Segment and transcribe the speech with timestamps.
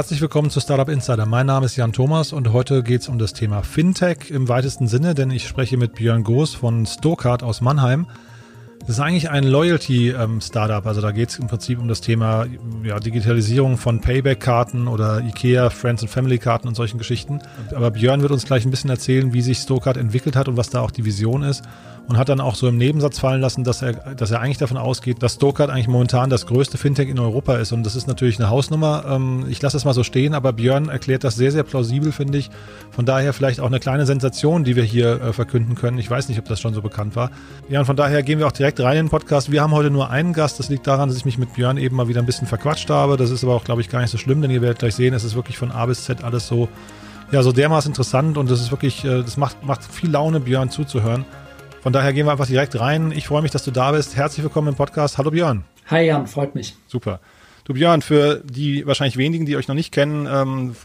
[0.00, 1.26] Herzlich willkommen zu Startup Insider.
[1.26, 4.88] Mein Name ist Jan Thomas und heute geht es um das Thema Fintech im weitesten
[4.88, 8.06] Sinne, denn ich spreche mit Björn Goos von Stokart aus Mannheim.
[8.80, 10.86] Das ist eigentlich ein Loyalty-Startup.
[10.86, 12.46] also da geht es im Prinzip um das Thema
[12.82, 17.40] ja, Digitalisierung von Payback-Karten oder IKEA, Friends and Family-Karten und solchen Geschichten.
[17.74, 20.70] Aber Björn wird uns gleich ein bisschen erzählen, wie sich Stokart entwickelt hat und was
[20.70, 21.62] da auch die Vision ist
[22.10, 24.76] und hat dann auch so im Nebensatz fallen lassen, dass er, dass er eigentlich davon
[24.76, 27.70] ausgeht, dass Stokart eigentlich momentan das größte Fintech in Europa ist.
[27.70, 29.04] Und das ist natürlich eine Hausnummer.
[29.08, 32.38] Ähm, ich lasse es mal so stehen, aber Björn erklärt das sehr, sehr plausibel, finde
[32.38, 32.50] ich.
[32.90, 35.98] Von daher vielleicht auch eine kleine Sensation, die wir hier äh, verkünden können.
[35.98, 37.30] Ich weiß nicht, ob das schon so bekannt war.
[37.68, 39.52] Ja, und von daher gehen wir auch direkt rein in den Podcast.
[39.52, 40.58] Wir haben heute nur einen Gast.
[40.58, 43.18] Das liegt daran, dass ich mich mit Björn eben mal wieder ein bisschen verquatscht habe.
[43.18, 45.14] Das ist aber auch, glaube ich, gar nicht so schlimm, denn ihr werdet gleich sehen,
[45.14, 46.68] es ist wirklich von A bis Z alles so,
[47.30, 50.70] ja, so dermaßen interessant und das ist wirklich, äh, das macht, macht viel Laune, Björn
[50.70, 51.24] zuzuhören.
[51.82, 53.10] Von daher gehen wir einfach direkt rein.
[53.10, 54.14] Ich freue mich, dass du da bist.
[54.14, 55.16] Herzlich willkommen im Podcast.
[55.16, 55.64] Hallo Björn.
[55.86, 56.76] Hi Jan, freut mich.
[56.86, 57.20] Super.
[57.64, 60.76] Du Björn, für die wahrscheinlich wenigen, die euch noch nicht kennen, ähm,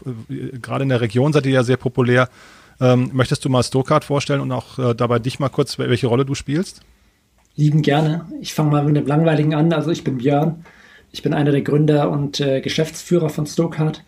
[0.62, 2.30] gerade in der Region seid ihr ja sehr populär.
[2.80, 6.24] Ähm, möchtest du mal Stokart vorstellen und auch äh, dabei dich mal kurz, welche Rolle
[6.24, 6.80] du spielst?
[7.56, 8.24] Lieben gerne.
[8.40, 9.74] Ich fange mal mit dem Langweiligen an.
[9.74, 10.64] Also ich bin Björn.
[11.12, 14.02] Ich bin einer der Gründer und äh, Geschäftsführer von Stokart.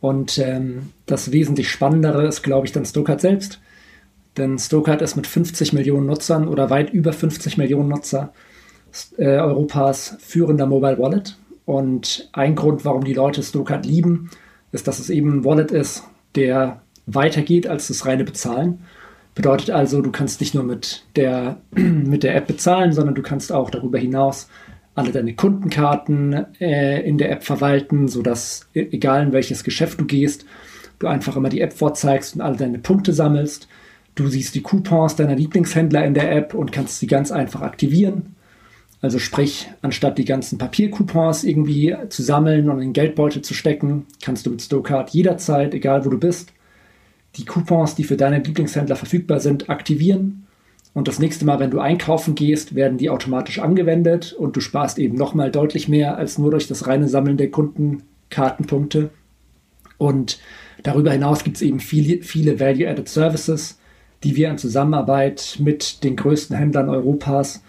[0.00, 3.60] Und ähm, das wesentlich Spannendere ist, glaube ich, dann Stokart selbst.
[4.36, 8.32] Denn Stokart ist mit 50 Millionen Nutzern oder weit über 50 Millionen Nutzer
[9.18, 11.36] äh, Europas führender Mobile Wallet.
[11.64, 14.30] Und ein Grund, warum die Leute Stokart lieben,
[14.72, 18.84] ist, dass es eben ein Wallet ist, der weitergeht als das reine Bezahlen.
[19.34, 23.52] Bedeutet also, du kannst nicht nur mit der, mit der App bezahlen, sondern du kannst
[23.52, 24.48] auch darüber hinaus
[24.94, 30.04] alle deine Kundenkarten äh, in der App verwalten, sodass e-, egal in welches Geschäft du
[30.04, 30.44] gehst,
[30.98, 33.68] du einfach immer die App vorzeigst und alle deine Punkte sammelst.
[34.14, 38.36] Du siehst die Coupons deiner Lieblingshändler in der App und kannst sie ganz einfach aktivieren.
[39.00, 44.06] Also sprich, anstatt die ganzen Papiercoupons irgendwie zu sammeln und in den Geldbeutel zu stecken,
[44.22, 46.52] kannst du mit Stokart jederzeit, egal wo du bist,
[47.36, 50.46] die Coupons, die für deine Lieblingshändler verfügbar sind, aktivieren.
[50.94, 54.98] Und das nächste Mal, wenn du einkaufen gehst, werden die automatisch angewendet und du sparst
[54.98, 59.10] eben nochmal deutlich mehr als nur durch das reine Sammeln der Kundenkartenpunkte.
[59.96, 60.38] Und
[60.82, 63.78] darüber hinaus gibt es eben viele, viele Value-Added Services,
[64.24, 67.62] die wir in Zusammenarbeit mit den größten Händlern Europas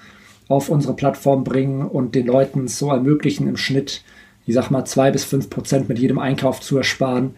[0.48, 4.04] auf unsere Plattform bringen und den Leuten so ermöglichen, im Schnitt,
[4.46, 7.32] ich sag mal, zwei bis fünf Prozent mit jedem Einkauf zu ersparen.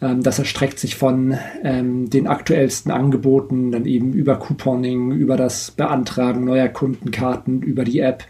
[0.00, 5.70] Ähm, das erstreckt sich von ähm, den aktuellsten Angeboten, dann eben über Couponing, über das
[5.70, 8.24] Beantragen neuer Kundenkarten, über die App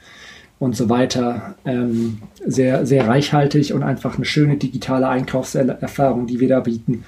[0.58, 1.56] und so weiter.
[1.64, 7.04] Ähm, sehr, sehr reichhaltig und einfach eine schöne digitale Einkaufserfahrung, die wir da bieten,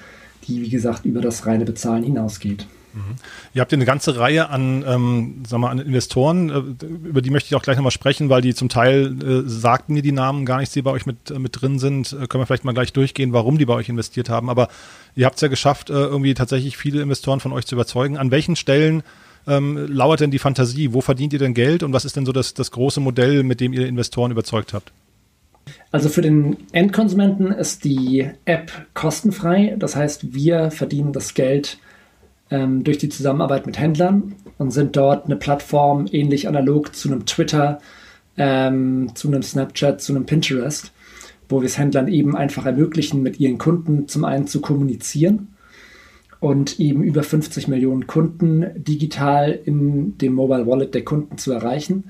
[0.47, 2.65] die, wie gesagt, über das reine Bezahlen hinausgeht.
[2.93, 3.15] Mhm.
[3.53, 7.47] Ihr habt eine ganze Reihe an, ähm, sag mal, an Investoren, äh, über die möchte
[7.47, 10.59] ich auch gleich nochmal sprechen, weil die zum Teil äh, sagten mir die Namen gar
[10.59, 12.13] nicht, die bei euch mit, äh, mit drin sind.
[12.13, 14.49] Äh, können wir vielleicht mal gleich durchgehen, warum die bei euch investiert haben.
[14.49, 14.69] Aber
[15.15, 18.17] ihr habt es ja geschafft, äh, irgendwie tatsächlich viele Investoren von euch zu überzeugen.
[18.17, 19.03] An welchen Stellen
[19.47, 20.93] ähm, lauert denn die Fantasie?
[20.93, 23.61] Wo verdient ihr denn Geld und was ist denn so das, das große Modell, mit
[23.61, 24.91] dem ihr Investoren überzeugt habt?
[25.91, 29.75] Also für den Endkonsumenten ist die App kostenfrei.
[29.77, 31.77] Das heißt, wir verdienen das Geld
[32.51, 37.25] ähm, durch die Zusammenarbeit mit Händlern und sind dort eine Plattform ähnlich analog zu einem
[37.25, 37.79] Twitter,
[38.37, 40.91] ähm, zu einem Snapchat, zu einem Pinterest,
[41.47, 45.49] wo wir es Händlern eben einfach ermöglichen, mit ihren Kunden zum einen zu kommunizieren
[46.39, 52.05] und eben über 50 Millionen Kunden digital in dem Mobile Wallet der Kunden zu erreichen.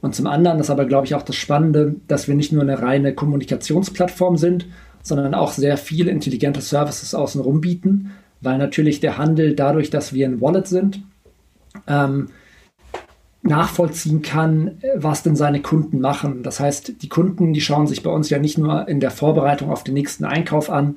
[0.00, 2.82] Und zum anderen ist aber, glaube ich, auch das Spannende, dass wir nicht nur eine
[2.82, 4.66] reine Kommunikationsplattform sind,
[5.02, 10.26] sondern auch sehr viele intelligente Services außenrum bieten, weil natürlich der Handel dadurch, dass wir
[10.26, 11.02] ein Wallet sind,
[11.86, 12.28] ähm,
[13.42, 16.42] nachvollziehen kann, was denn seine Kunden machen.
[16.42, 19.70] Das heißt, die Kunden, die schauen sich bei uns ja nicht nur in der Vorbereitung
[19.70, 20.96] auf den nächsten Einkauf an,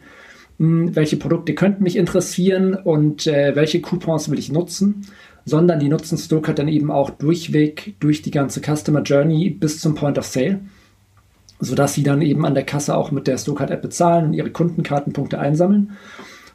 [0.57, 5.07] mh, hm, welche Produkte könnten mich interessieren und äh, welche Coupons will ich nutzen,
[5.45, 9.95] sondern die nutzen Stoker dann eben auch durchweg durch die ganze Customer Journey bis zum
[9.95, 10.59] Point of Sale,
[11.59, 14.51] sodass sie dann eben an der Kasse auch mit der Stokart App bezahlen und ihre
[14.51, 15.93] Kundenkartenpunkte einsammeln.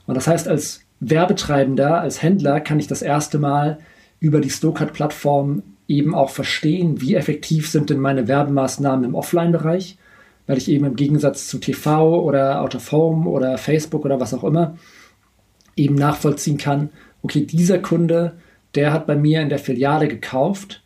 [0.07, 3.79] Und das heißt, als Werbetreibender, als Händler kann ich das erste Mal
[4.19, 9.97] über die Stokart-Plattform eben auch verstehen, wie effektiv sind denn meine Werbemaßnahmen im Offline-Bereich,
[10.47, 14.35] weil ich eben im Gegensatz zu TV oder Out of Home oder Facebook oder was
[14.35, 14.77] auch immer
[15.77, 16.91] eben nachvollziehen kann,
[17.23, 18.35] okay, dieser Kunde,
[18.75, 20.83] der hat bei mir in der Filiale gekauft,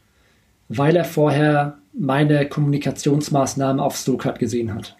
[0.68, 4.96] weil er vorher meine Kommunikationsmaßnahmen auf Stokart gesehen hat.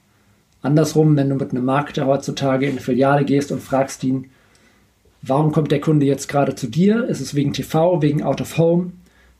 [0.65, 4.31] Andersrum, wenn du mit einem Marketer heutzutage in eine Filiale gehst und fragst ihn,
[5.21, 7.05] warum kommt der Kunde jetzt gerade zu dir?
[7.05, 8.93] Ist es wegen TV, wegen Out of Home,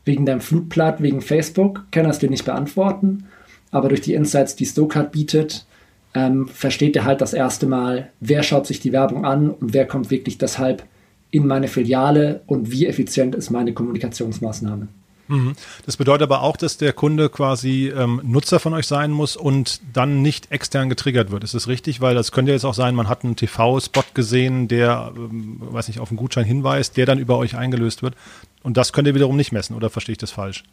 [0.03, 1.85] wegen deinem Flugblatt, wegen Facebook?
[1.89, 3.25] Kann er es dir nicht beantworten.
[3.71, 5.65] Aber durch die Insights, die Stokart bietet,
[6.13, 9.87] ähm, versteht er halt das erste Mal, wer schaut sich die Werbung an und wer
[9.87, 10.83] kommt wirklich deshalb
[11.31, 14.89] in meine Filiale und wie effizient ist meine Kommunikationsmaßnahme.
[15.27, 15.53] Mhm.
[15.85, 19.81] Das bedeutet aber auch, dass der Kunde quasi ähm, Nutzer von euch sein muss und
[19.93, 21.43] dann nicht extern getriggert wird.
[21.43, 22.01] Ist das richtig?
[22.01, 25.99] Weil das könnte jetzt auch sein, man hat einen TV-Spot gesehen, der, ähm, weiß nicht,
[25.99, 28.15] auf einen Gutschein hinweist, der dann über euch eingelöst wird.
[28.63, 30.63] Und das könnt ihr wiederum nicht messen, oder verstehe ich das falsch?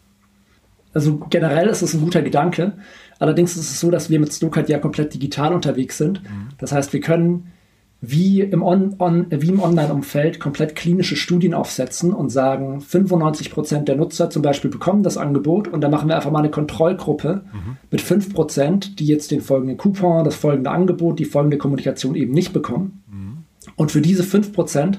[0.94, 2.74] Also generell ist es ein guter Gedanke.
[3.18, 6.22] Allerdings ist es so, dass wir mit Snowkite ja komplett digital unterwegs sind.
[6.22, 6.48] Mhm.
[6.58, 7.52] Das heißt, wir können
[8.04, 13.86] wie im, On, on, wie im Online-Umfeld komplett klinische Studien aufsetzen und sagen, 95 Prozent
[13.86, 17.42] der Nutzer zum Beispiel bekommen das Angebot und dann machen wir einfach mal eine Kontrollgruppe
[17.52, 17.76] mhm.
[17.92, 22.52] mit 5%, die jetzt den folgenden Coupon, das folgende Angebot, die folgende Kommunikation eben nicht
[22.52, 23.04] bekommen.
[23.08, 23.44] Mhm.
[23.76, 24.98] Und für diese 5%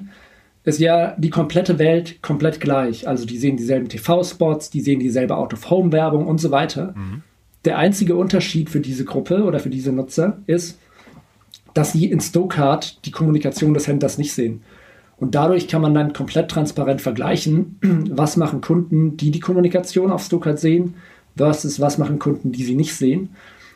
[0.63, 3.05] ist ja die komplette Welt komplett gleich.
[3.05, 6.95] Also die sehen dieselben TV-Spots, die sehen dieselbe Out-of-Home-Werbung und so weiter.
[6.95, 7.21] Mhm.
[7.65, 10.79] Der einzige Unterschied für diese Gruppe oder für diese Nutzer ist,
[11.73, 14.61] dass sie in Stokart die Kommunikation des Händlers nicht sehen.
[15.17, 17.79] Und dadurch kann man dann komplett transparent vergleichen,
[18.11, 20.95] was machen Kunden, die die Kommunikation auf Stokart sehen,
[21.35, 23.29] versus was machen Kunden, die sie nicht sehen.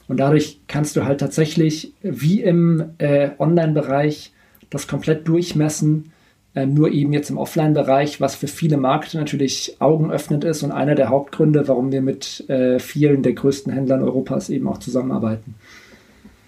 [0.08, 4.32] Und dadurch kannst du halt tatsächlich wie im äh, Online-Bereich
[4.70, 6.12] das komplett durchmessen,
[6.56, 10.96] äh, nur eben jetzt im Offline-Bereich, was für viele Märkte natürlich augenöffnend ist und einer
[10.96, 15.56] der Hauptgründe, warum wir mit äh, vielen der größten Händlern Europas eben auch zusammenarbeiten.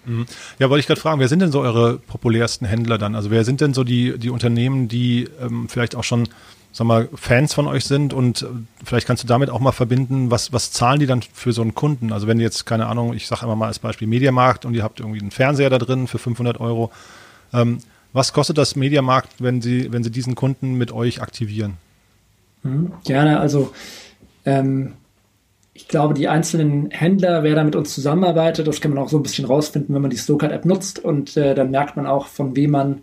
[0.04, 0.26] Mhm.
[0.58, 3.14] Ja, wollte ich gerade fragen, wer sind denn so eure populärsten Händler dann?
[3.14, 6.28] Also wer sind denn so die, die Unternehmen, die ähm, vielleicht auch schon,
[6.72, 8.46] sag mal, Fans von euch sind und äh,
[8.84, 11.74] vielleicht kannst du damit auch mal verbinden, was, was zahlen die dann für so einen
[11.74, 12.12] Kunden?
[12.12, 15.00] Also wenn jetzt, keine Ahnung, ich sage immer mal als Beispiel Mediamarkt und ihr habt
[15.00, 16.90] irgendwie einen Fernseher da drin für 500 Euro,
[17.52, 17.78] ähm,
[18.12, 21.74] was kostet das Mediamarkt, wenn Sie, wenn Sie diesen Kunden mit euch aktivieren?
[22.62, 23.72] Mhm, gerne, also
[24.44, 24.94] ähm,
[25.80, 29.16] ich glaube, die einzelnen Händler, wer da mit uns zusammenarbeitet, das kann man auch so
[29.18, 32.54] ein bisschen rausfinden, wenn man die Snowcard-App nutzt und äh, dann merkt man auch, von
[32.54, 32.98] wem man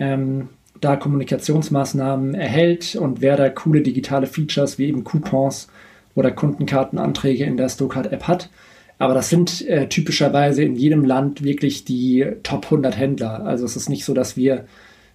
[0.00, 0.48] ähm,
[0.80, 5.68] da Kommunikationsmaßnahmen erhält und wer da coole digitale Features wie eben Coupons
[6.16, 8.50] oder Kundenkartenanträge in der Snowcard-App hat.
[8.98, 13.44] Aber das sind äh, typischerweise in jedem Land wirklich die Top 100 Händler.
[13.44, 14.66] Also es ist nicht so, dass wir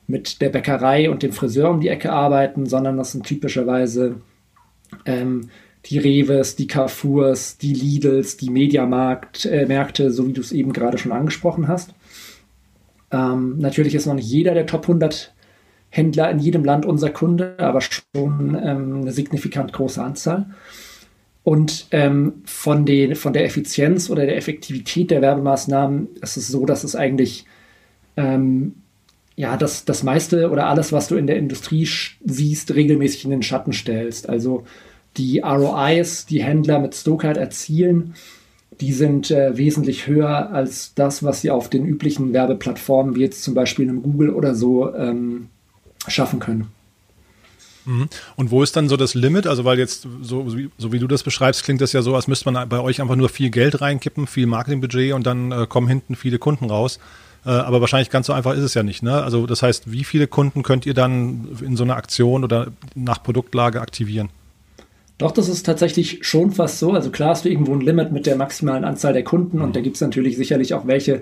[0.07, 4.21] mit der Bäckerei und dem Friseur um die Ecke arbeiten, sondern das sind typischerweise
[5.05, 5.49] ähm,
[5.85, 10.73] die Reves, die Carrefours, die Lidls, die Mediamarkt, äh, Märkte, so wie du es eben
[10.73, 11.93] gerade schon angesprochen hast.
[13.11, 15.33] Ähm, natürlich ist noch nicht jeder der Top 100
[15.89, 20.47] Händler in jedem Land unser Kunde, aber schon ähm, eine signifikant große Anzahl.
[21.43, 26.65] Und ähm, von, den, von der Effizienz oder der Effektivität der Werbemaßnahmen ist es so,
[26.65, 27.45] dass es eigentlich
[28.15, 28.75] ähm,
[29.35, 31.87] ja, das, das meiste oder alles, was du in der Industrie
[32.23, 34.29] siehst, regelmäßig in den Schatten stellst.
[34.29, 34.63] Also
[35.17, 38.15] die ROIs, die Händler mit Stokart erzielen,
[38.81, 43.43] die sind äh, wesentlich höher als das, was sie auf den üblichen Werbeplattformen, wie jetzt
[43.43, 45.49] zum Beispiel einem Google oder so, ähm,
[46.07, 46.67] schaffen können.
[47.85, 48.07] Mhm.
[48.35, 49.45] Und wo ist dann so das Limit?
[49.47, 52.49] Also, weil jetzt, so, so wie du das beschreibst, klingt das ja so, als müsste
[52.51, 56.15] man bei euch einfach nur viel Geld reinkippen, viel Marketingbudget und dann äh, kommen hinten
[56.15, 56.99] viele Kunden raus.
[57.45, 59.03] Äh, aber wahrscheinlich ganz so einfach ist es ja nicht.
[59.03, 59.21] Ne?
[59.21, 63.21] Also, das heißt, wie viele Kunden könnt ihr dann in so einer Aktion oder nach
[63.21, 64.29] Produktlage aktivieren?
[65.17, 66.91] Doch, das ist tatsächlich schon fast so.
[66.91, 69.81] Also klar hast du irgendwo ein Limit mit der maximalen Anzahl der Kunden und da
[69.81, 71.21] gibt es natürlich sicherlich auch welche,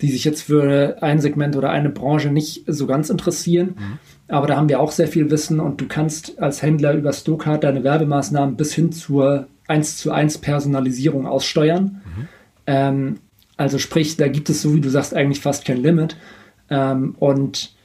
[0.00, 3.76] die sich jetzt für ein Segment oder eine Branche nicht so ganz interessieren.
[3.76, 3.98] Mhm.
[4.28, 7.64] Aber da haben wir auch sehr viel Wissen und du kannst als Händler über Stokart
[7.64, 12.02] deine Werbemaßnahmen bis hin zur 1 zu 1 Personalisierung aussteuern.
[12.04, 12.28] Mhm.
[12.66, 13.18] Ähm,
[13.56, 16.16] also sprich, da gibt es, so wie du sagst, eigentlich fast kein Limit.
[16.68, 17.75] Ähm, und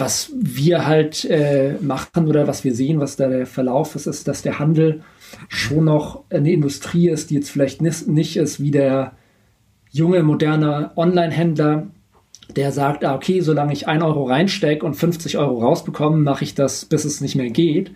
[0.00, 4.26] was wir halt äh, machen oder was wir sehen, was da der Verlauf ist, ist,
[4.26, 5.02] dass der Handel
[5.48, 9.12] schon noch eine Industrie ist, die jetzt vielleicht nicht ist wie der
[9.90, 11.88] junge, moderne Online-Händler,
[12.56, 16.54] der sagt, ah, okay, solange ich 1 Euro reinstecke und 50 Euro rausbekomme, mache ich
[16.54, 17.92] das, bis es nicht mehr geht,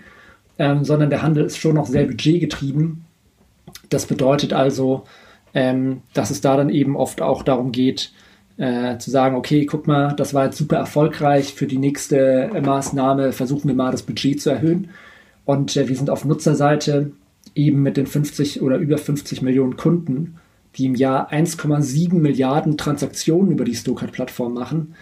[0.59, 3.05] ähm, sondern der Handel ist schon noch sehr budgetgetrieben.
[3.89, 5.05] Das bedeutet also,
[5.55, 8.13] ähm, dass es da dann eben oft auch darum geht,
[8.57, 13.33] äh, zu sagen, okay, guck mal, das war jetzt super erfolgreich, für die nächste Maßnahme
[13.33, 14.91] versuchen wir mal das Budget zu erhöhen.
[15.45, 17.13] Und äh, wir sind auf Nutzerseite
[17.55, 20.39] eben mit den 50 oder über 50 Millionen Kunden
[20.77, 24.95] die im Jahr 1,7 Milliarden Transaktionen über die Stokart-Plattform machen,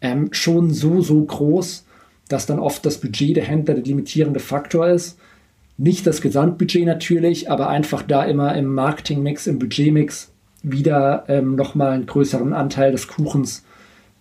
[0.00, 1.86] ähm, schon so, so groß,
[2.28, 5.18] dass dann oft das Budget der Händler der limitierende Faktor ist.
[5.76, 10.30] Nicht das Gesamtbudget natürlich, aber einfach da immer im Marketingmix, im Budgetmix
[10.64, 13.64] wieder ähm, nochmal einen größeren Anteil des Kuchens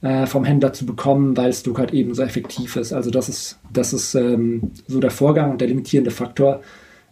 [0.01, 2.93] äh, vom Händler zu bekommen, weil Stokart eben so effektiv ist.
[2.93, 6.61] Also das ist, das ist ähm, so der Vorgang und der limitierende Faktor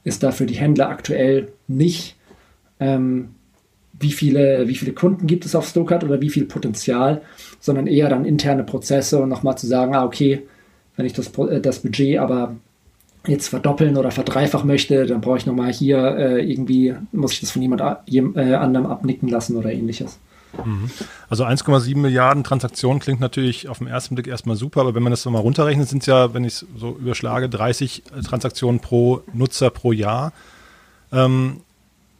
[0.04, 2.18] ist da für die Händler aktuell nicht.
[2.80, 3.30] Ähm,
[3.94, 7.22] wie viele, wie viele Kunden gibt es auf Stokart oder wie viel Potenzial,
[7.60, 10.42] sondern eher dann interne Prozesse und nochmal zu sagen, ah, okay,
[10.98, 12.56] wenn ich das, äh, das Budget aber
[13.28, 17.51] jetzt verdoppeln oder verdreifachen möchte, dann brauche ich nochmal hier äh, irgendwie, muss ich das
[17.51, 20.20] von jemand äh, anderem abnicken lassen oder ähnliches.
[20.66, 20.90] Mhm.
[21.30, 25.12] Also 1,7 Milliarden Transaktionen klingt natürlich auf den ersten Blick erstmal super, aber wenn man
[25.12, 28.80] das so mal runterrechnet, sind es ja, wenn ich es so überschlage, 30 äh, Transaktionen
[28.80, 30.34] pro Nutzer pro Jahr.
[31.12, 31.62] Ähm,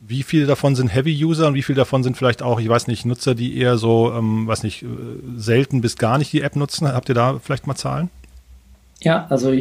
[0.02, 3.06] wie viele davon sind Heavy-User und wie viele davon sind vielleicht auch, ich weiß nicht,
[3.06, 4.88] Nutzer, die eher so, ähm, weiß nicht, äh,
[5.36, 6.88] selten bis gar nicht die App nutzen?
[6.88, 8.10] Habt ihr da vielleicht mal Zahlen?
[9.02, 9.54] Ja, also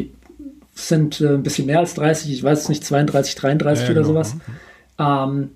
[0.73, 4.01] sind äh, ein bisschen mehr als 30, ich weiß es nicht, 32, 33 ja, oder
[4.01, 4.13] genau.
[4.13, 4.35] sowas.
[4.97, 5.51] Ähm,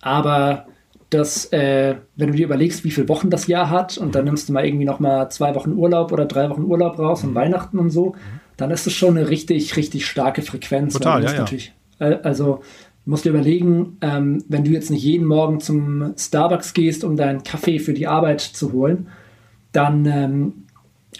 [0.00, 0.66] aber
[1.10, 4.48] das, äh, wenn du dir überlegst, wie viele Wochen das Jahr hat und dann nimmst
[4.48, 7.36] du mal irgendwie noch mal zwei Wochen Urlaub oder drei Wochen Urlaub raus und mhm.
[7.36, 8.14] Weihnachten und so,
[8.56, 10.94] dann ist es schon eine richtig, richtig starke Frequenz.
[10.94, 11.38] Total, ja, ja.
[11.38, 12.60] Natürlich, äh, also
[13.06, 17.42] musst dir überlegen, ähm, wenn du jetzt nicht jeden Morgen zum Starbucks gehst, um deinen
[17.42, 19.08] Kaffee für die Arbeit zu holen,
[19.72, 20.52] dann ähm,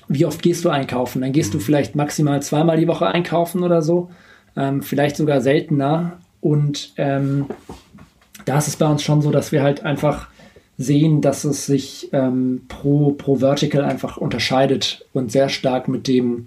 [0.08, 1.20] wie oft gehst du einkaufen?
[1.20, 4.10] Dann gehst du vielleicht maximal zweimal die Woche einkaufen oder so,
[4.56, 6.18] ähm, vielleicht sogar seltener.
[6.40, 7.46] Und ähm,
[8.44, 10.28] da ist es bei uns schon so, dass wir halt einfach
[10.78, 16.46] sehen, dass es sich ähm, pro, pro Vertical einfach unterscheidet und sehr stark mit dem,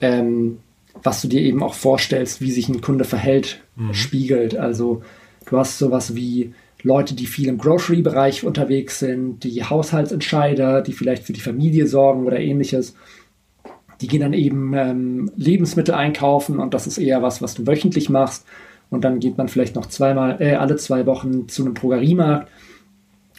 [0.00, 0.58] ähm,
[1.02, 3.94] was du dir eben auch vorstellst, wie sich ein Kunde verhält, mhm.
[3.94, 4.56] spiegelt.
[4.56, 5.02] Also
[5.46, 11.24] du hast sowas wie Leute, die viel im Grocery-Bereich unterwegs sind, die Haushaltsentscheider, die vielleicht
[11.24, 12.94] für die Familie sorgen oder ähnliches.
[14.00, 18.10] Die gehen dann eben ähm, Lebensmittel einkaufen und das ist eher was, was du wöchentlich
[18.10, 18.46] machst.
[18.90, 22.50] Und dann geht man vielleicht noch zweimal, äh, alle zwei Wochen zu einem Drogeriemarkt.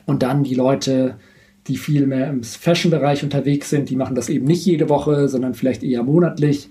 [0.05, 1.17] Und dann die Leute,
[1.67, 5.53] die viel mehr im Fashion-Bereich unterwegs sind, die machen das eben nicht jede Woche, sondern
[5.53, 6.69] vielleicht eher monatlich.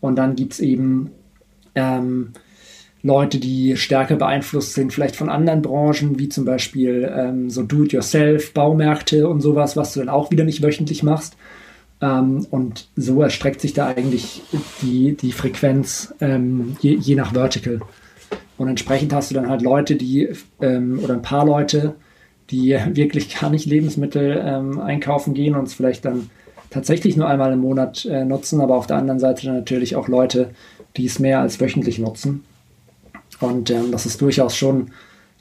[0.00, 1.10] Und dann gibt es eben
[1.74, 2.32] ähm,
[3.06, 8.52] Leute, die stärker beeinflusst sind, vielleicht von anderen Branchen, wie zum Beispiel ähm, so Do-it-yourself,
[8.52, 11.36] Baumärkte und sowas, was du dann auch wieder nicht wöchentlich machst.
[12.02, 14.42] Ähm, und so erstreckt sich da eigentlich
[14.82, 17.80] die, die Frequenz ähm, je, je, nach Vertical.
[18.58, 20.28] Und entsprechend hast du dann halt Leute, die
[20.60, 21.94] ähm, oder ein paar Leute,
[22.50, 26.28] die wirklich gar nicht Lebensmittel ähm, einkaufen gehen und es vielleicht dann
[26.70, 30.08] tatsächlich nur einmal im Monat äh, nutzen, aber auf der anderen Seite dann natürlich auch
[30.08, 30.50] Leute,
[30.96, 32.42] die es mehr als wöchentlich nutzen.
[33.40, 34.90] Und ähm, das ist durchaus schon,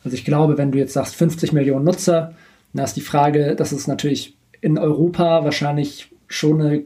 [0.03, 2.33] also ich glaube, wenn du jetzt sagst 50 Millionen Nutzer,
[2.73, 6.83] dann ist die Frage, das ist natürlich in Europa wahrscheinlich schon eine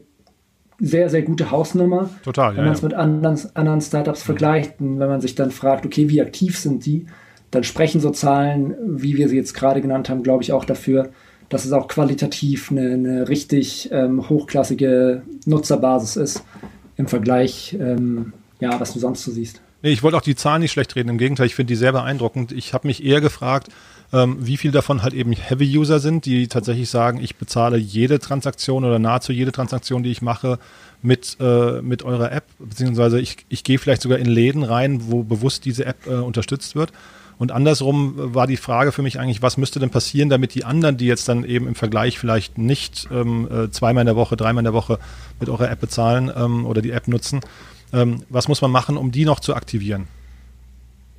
[0.78, 2.10] sehr, sehr gute Hausnummer.
[2.22, 2.88] Total, Wenn man es ja.
[2.88, 4.26] mit anderen, anderen Startups mhm.
[4.26, 7.06] vergleicht und wenn man sich dann fragt, okay, wie aktiv sind die,
[7.50, 11.10] dann sprechen so Zahlen, wie wir sie jetzt gerade genannt haben, glaube ich, auch dafür,
[11.48, 16.44] dass es auch qualitativ eine, eine richtig ähm, hochklassige Nutzerbasis ist
[16.96, 19.60] im Vergleich, ähm, ja, was du sonst so siehst.
[19.82, 21.08] Nee, ich wollte auch die Zahlen nicht schlecht reden.
[21.08, 22.52] Im Gegenteil, ich finde die sehr beeindruckend.
[22.52, 23.68] Ich habe mich eher gefragt,
[24.12, 28.84] ähm, wie viel davon halt eben Heavy-User sind, die tatsächlich sagen, ich bezahle jede Transaktion
[28.84, 30.58] oder nahezu jede Transaktion, die ich mache,
[31.02, 35.22] mit, äh, mit eurer App, beziehungsweise ich, ich gehe vielleicht sogar in Läden rein, wo
[35.22, 36.92] bewusst diese App äh, unterstützt wird.
[37.38, 40.98] Und andersrum war die Frage für mich eigentlich, was müsste denn passieren, damit die anderen,
[40.98, 44.60] die jetzt dann eben im Vergleich vielleicht nicht ähm, äh, zweimal in der Woche, dreimal
[44.60, 44.98] in der Woche
[45.38, 47.40] mit eurer App bezahlen ähm, oder die App nutzen,
[47.92, 50.06] ähm, was muss man machen, um die noch zu aktivieren?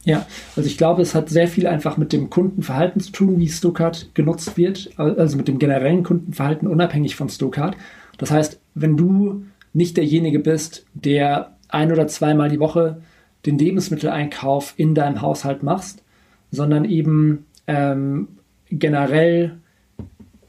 [0.04, 0.26] Ja,
[0.56, 4.10] also ich glaube, es hat sehr viel einfach mit dem Kundenverhalten zu tun, wie Stokart
[4.16, 7.76] genutzt wird, also mit dem generellen Kundenverhalten unabhängig von Stokart.
[8.18, 13.02] Das heißt, wenn du nicht derjenige bist, der ein oder zweimal die Woche
[13.46, 16.04] den Lebensmitteleinkauf in deinem Haushalt machst,
[16.52, 18.28] sondern eben ähm,
[18.70, 19.58] generell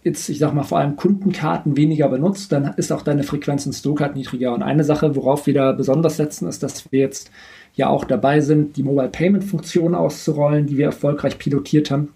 [0.05, 3.73] jetzt, ich sag mal, vor allem Kundenkarten weniger benutzt, dann ist auch deine Frequenz in
[3.73, 4.53] Snowcard niedriger.
[4.53, 7.31] Und eine Sache, worauf wir da besonders setzen, ist, dass wir jetzt
[7.75, 12.09] ja auch dabei sind, die Mobile Payment Funktion auszurollen, die wir erfolgreich pilotiert haben,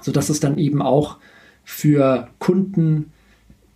[0.00, 1.18] sodass es dann eben auch
[1.64, 3.12] für Kunden,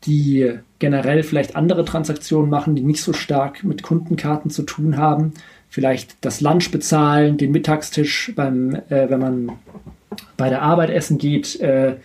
[0.04, 5.32] die generell vielleicht andere Transaktionen machen, die nicht so stark mit Kundenkarten zu tun haben,
[5.68, 9.52] vielleicht das Lunch bezahlen, den Mittagstisch beim, äh, wenn man
[10.36, 11.96] bei der Arbeit essen geht, äh,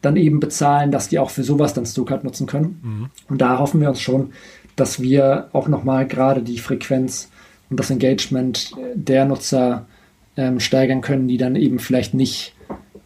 [0.00, 2.80] dann eben bezahlen, dass die auch für sowas dann Stokart nutzen können.
[2.82, 3.10] Mhm.
[3.28, 4.32] Und da hoffen wir uns schon,
[4.76, 7.30] dass wir auch nochmal gerade die Frequenz
[7.70, 9.86] und das Engagement der Nutzer
[10.36, 12.54] ähm, steigern können, die dann eben vielleicht nicht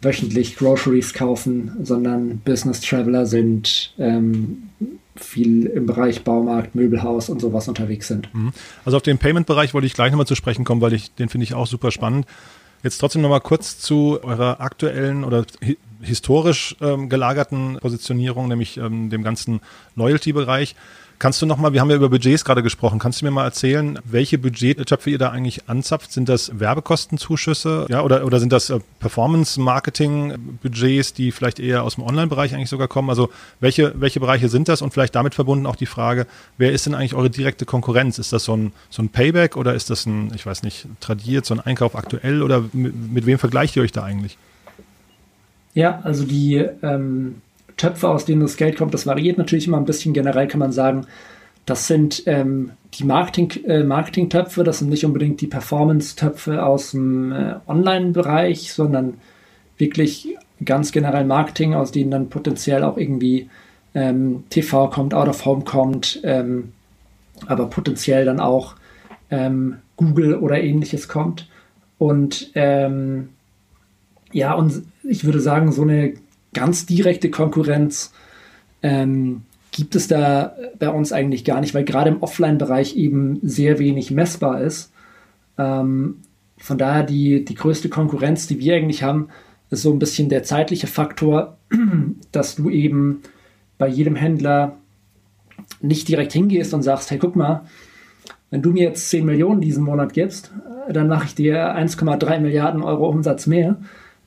[0.01, 4.69] wöchentlich Groceries kaufen, sondern Business Traveler sind, ähm,
[5.15, 8.33] viel im Bereich Baumarkt, Möbelhaus und sowas unterwegs sind.
[8.33, 8.51] Mhm.
[8.85, 11.43] Also auf den Payment-Bereich wollte ich gleich nochmal zu sprechen kommen, weil ich den finde
[11.43, 12.25] ich auch super spannend.
[12.83, 15.45] Jetzt trotzdem nochmal kurz zu eurer aktuellen oder
[16.01, 19.61] historisch ähm, gelagerten Positionierung, nämlich ähm, dem ganzen
[19.95, 20.75] Loyalty-Bereich.
[21.19, 23.97] Kannst du nochmal, wir haben ja über Budgets gerade gesprochen, kannst du mir mal erzählen,
[24.03, 26.11] welche Budgettöpfe ihr da eigentlich anzapft?
[26.11, 32.03] Sind das Werbekostenzuschüsse ja, oder, oder sind das äh, Performance-Marketing-Budgets, die vielleicht eher aus dem
[32.03, 33.09] Online-Bereich eigentlich sogar kommen?
[33.09, 33.29] Also
[33.59, 34.81] welche, welche Bereiche sind das?
[34.81, 36.27] Und vielleicht damit verbunden auch die Frage,
[36.57, 38.19] wer ist denn eigentlich eure direkte Konkurrenz?
[38.19, 41.45] Ist das so ein, so ein Payback oder ist das ein, ich weiß nicht, tradiert,
[41.45, 44.37] so ein Einkauf aktuell oder mit, mit wem vergleicht ihr euch da eigentlich?
[45.73, 47.41] Ja, also die ähm,
[47.77, 50.13] Töpfe, aus denen das Geld kommt, das variiert natürlich immer ein bisschen.
[50.13, 51.07] Generell kann man sagen,
[51.65, 57.31] das sind ähm, die Marketing, äh, Marketing-Töpfe, das sind nicht unbedingt die Performance-Töpfe aus dem
[57.31, 59.15] äh, Online-Bereich, sondern
[59.77, 63.49] wirklich ganz generell Marketing, aus denen dann potenziell auch irgendwie
[63.95, 66.73] ähm, TV kommt, Out of Home kommt, ähm,
[67.47, 68.75] aber potenziell dann auch
[69.31, 71.47] ähm, Google oder ähnliches kommt.
[71.97, 73.29] Und ähm,
[74.31, 76.13] ja, und ich würde sagen, so eine
[76.53, 78.13] ganz direkte Konkurrenz
[78.81, 83.79] ähm, gibt es da bei uns eigentlich gar nicht, weil gerade im Offline-Bereich eben sehr
[83.79, 84.91] wenig messbar ist.
[85.57, 86.17] Ähm,
[86.57, 89.29] von daher die, die größte Konkurrenz, die wir eigentlich haben,
[89.69, 91.57] ist so ein bisschen der zeitliche Faktor,
[92.31, 93.21] dass du eben
[93.77, 94.77] bei jedem Händler
[95.81, 97.65] nicht direkt hingehst und sagst, hey, guck mal,
[98.51, 100.51] wenn du mir jetzt 10 Millionen diesen Monat gibst,
[100.87, 103.77] dann mache ich dir 1,3 Milliarden Euro Umsatz mehr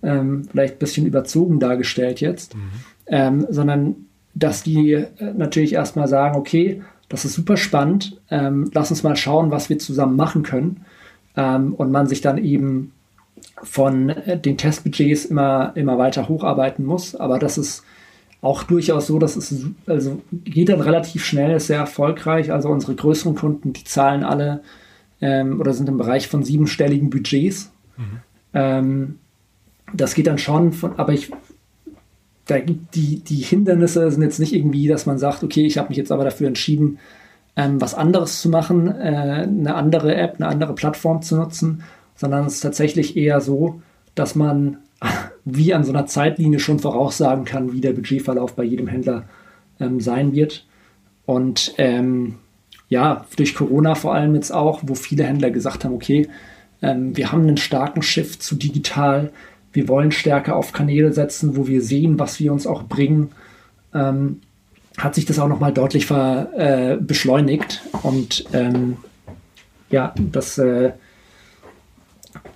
[0.02, 2.60] ähm, vielleicht ein bisschen überzogen dargestellt jetzt, mhm.
[3.06, 3.96] ähm, sondern
[4.34, 9.16] dass die äh, natürlich erstmal sagen, okay, das ist super spannend, ähm, lass uns mal
[9.16, 10.84] schauen, was wir zusammen machen können
[11.36, 12.92] ähm, und man sich dann eben
[13.62, 17.84] von äh, den Testbudgets immer, immer weiter hocharbeiten muss, aber das ist
[18.42, 22.52] auch durchaus so, dass es also geht dann relativ schnell, ist sehr erfolgreich.
[22.52, 24.62] Also unsere größeren Kunden, die zahlen alle
[25.20, 27.72] ähm, oder sind im Bereich von siebenstelligen Budgets.
[27.96, 28.20] Mhm.
[28.54, 29.18] Ähm,
[29.94, 31.30] das geht dann schon von, aber ich,
[32.46, 35.88] da gibt die, die Hindernisse sind jetzt nicht irgendwie, dass man sagt, okay, ich habe
[35.88, 36.98] mich jetzt aber dafür entschieden,
[37.56, 41.82] ähm, was anderes zu machen, äh, eine andere App, eine andere Plattform zu nutzen,
[42.14, 43.80] sondern es ist tatsächlich eher so,
[44.14, 44.78] dass man
[45.44, 49.24] wie an so einer Zeitlinie schon voraussagen kann, wie der Budgetverlauf bei jedem Händler
[49.80, 50.66] ähm, sein wird.
[51.24, 52.36] Und ähm,
[52.88, 56.28] ja, durch Corona vor allem jetzt auch, wo viele Händler gesagt haben, okay,
[56.82, 59.32] ähm, wir haben einen starken Shift zu digital,
[59.76, 63.30] wir wollen stärker auf Kanäle setzen, wo wir sehen, was wir uns auch bringen.
[63.94, 64.40] Ähm,
[64.96, 67.82] hat sich das auch nochmal deutlich ver, äh, beschleunigt.
[68.02, 68.96] Und ähm,
[69.90, 70.92] ja, das äh,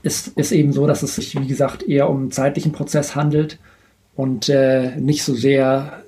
[0.03, 3.59] ist, ist eben so, dass es sich, wie gesagt, eher um einen zeitlichen Prozess handelt
[4.17, 6.03] und äh, nicht so sehr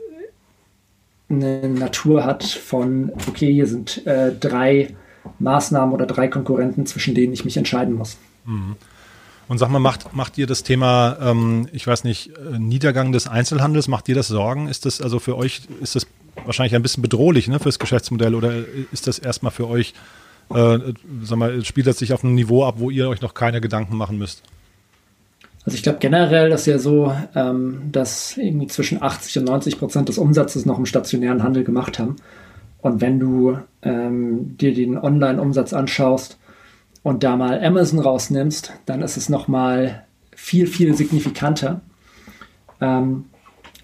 [1.29, 4.95] eine Natur hat von, okay, hier sind äh, drei
[5.39, 8.17] Maßnahmen oder drei Konkurrenten, zwischen denen ich mich entscheiden muss.
[8.47, 8.77] Mhm.
[9.49, 13.27] Und sag mal, macht, macht ihr das Thema, ähm, ich weiß nicht, äh, Niedergang des
[13.27, 14.69] Einzelhandels, macht ihr das Sorgen?
[14.69, 16.07] Ist das also für euch, ist das
[16.45, 18.53] wahrscheinlich ein bisschen bedrohlich ne, fürs Geschäftsmodell oder
[18.93, 19.95] ist das erstmal für euch,
[20.55, 20.79] äh,
[21.23, 23.97] sag mal, spielt das sich auf einem Niveau ab, wo ihr euch noch keine Gedanken
[23.97, 24.43] machen müsst?
[25.65, 30.09] Also ich glaube generell ist ja so, ähm, dass irgendwie zwischen 80 und 90 Prozent
[30.09, 32.17] des Umsatzes noch im stationären Handel gemacht haben.
[32.81, 36.37] Und wenn du ähm, dir den Online-Umsatz anschaust,
[37.03, 41.81] und da mal Amazon rausnimmst, dann ist es nochmal viel, viel signifikanter.
[42.81, 43.27] Ähm,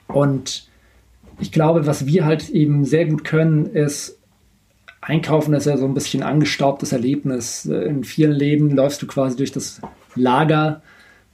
[0.06, 0.68] und
[1.40, 4.18] ich glaube, was wir halt eben sehr gut können, ist,
[5.00, 7.64] Einkaufen ist ja so ein bisschen angestaubtes Erlebnis.
[7.64, 9.80] In vielen Läden läufst du quasi durch das
[10.16, 10.82] Lager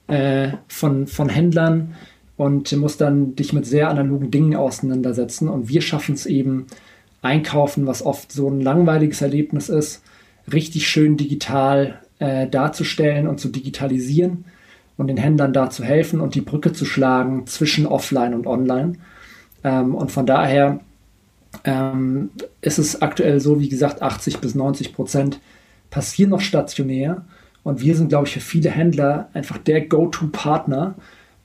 [0.06, 1.94] äh, von, von Händlern
[2.36, 5.48] und musst dann dich mit sehr analogen Dingen auseinandersetzen.
[5.48, 6.66] Und wir schaffen es eben,
[7.22, 10.02] Einkaufen, was oft so ein langweiliges Erlebnis ist,
[10.52, 14.44] richtig schön digital äh, darzustellen und zu digitalisieren
[14.96, 18.94] und den Händlern da zu helfen und die Brücke zu schlagen zwischen Offline und Online.
[19.62, 20.80] Ähm, und von daher
[21.64, 22.30] ähm,
[22.60, 25.40] ist es aktuell so, wie gesagt, 80 bis 90 Prozent
[25.90, 27.24] passieren noch stationär.
[27.62, 30.94] Und wir sind, glaube ich, für viele Händler einfach der Go-To-Partner,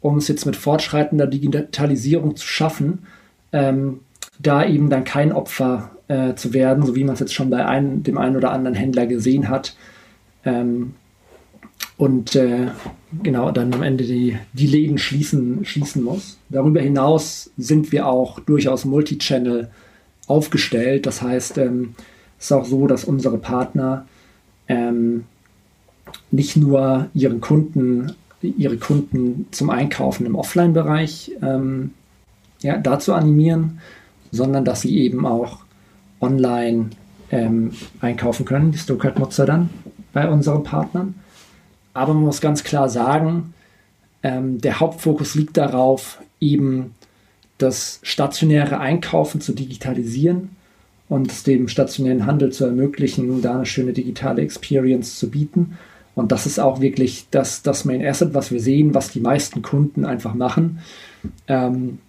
[0.01, 3.05] um es jetzt mit fortschreitender Digitalisierung zu schaffen,
[3.51, 4.01] ähm,
[4.39, 7.65] da eben dann kein Opfer äh, zu werden, so wie man es jetzt schon bei
[7.65, 9.75] ein, dem einen oder anderen Händler gesehen hat.
[10.43, 10.95] Ähm,
[11.97, 12.67] und äh,
[13.23, 16.37] genau dann am Ende die, die Läden schließen, schließen muss.
[16.49, 19.69] Darüber hinaus sind wir auch durchaus Multichannel
[20.27, 21.05] aufgestellt.
[21.05, 21.95] Das heißt, ähm,
[22.37, 24.05] es ist auch so, dass unsere Partner
[24.67, 25.25] ähm,
[26.31, 31.91] nicht nur ihren Kunden, ihre Kunden zum Einkaufen im Offline-Bereich ähm,
[32.61, 33.79] ja, dazu animieren,
[34.31, 35.59] sondern dass sie eben auch
[36.21, 36.91] online
[37.31, 39.69] ähm, einkaufen können, die Stokart-Nutzer dann
[40.13, 41.15] bei unseren Partnern.
[41.93, 43.53] Aber man muss ganz klar sagen,
[44.23, 46.95] ähm, der Hauptfokus liegt darauf, eben
[47.57, 50.51] das stationäre Einkaufen zu digitalisieren
[51.09, 55.77] und es dem stationären Handel zu ermöglichen, da eine schöne digitale Experience zu bieten.
[56.15, 59.61] Und das ist auch wirklich das, das Main Asset, was wir sehen, was die meisten
[59.61, 60.79] Kunden einfach machen.
[61.47, 61.99] Ähm,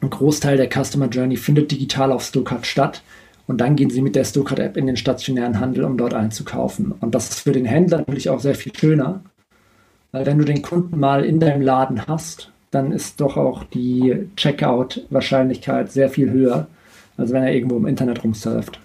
[0.00, 3.02] ein Großteil der Customer Journey findet digital auf Stokart statt.
[3.46, 6.92] Und dann gehen sie mit der Stokart-App in den stationären Handel, um dort einzukaufen.
[6.92, 9.22] Und das ist für den Händler natürlich auch sehr viel schöner,
[10.12, 14.28] weil wenn du den Kunden mal in deinem Laden hast, dann ist doch auch die
[14.36, 16.66] Checkout-Wahrscheinlichkeit sehr viel höher,
[17.16, 18.80] als wenn er irgendwo im Internet rumsurft.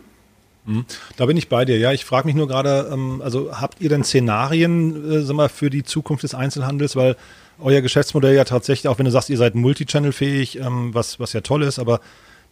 [0.65, 0.86] Mhm.
[1.17, 1.78] Da bin ich bei dir.
[1.78, 5.50] Ja, ich frage mich nur gerade, ähm, also habt ihr denn Szenarien, äh, sag mal,
[5.50, 7.15] für die Zukunft des Einzelhandels, weil
[7.60, 11.41] euer Geschäftsmodell ja tatsächlich, auch wenn du sagst, ihr seid Multichannel-fähig, ähm, was, was ja
[11.41, 12.02] toll ist, aber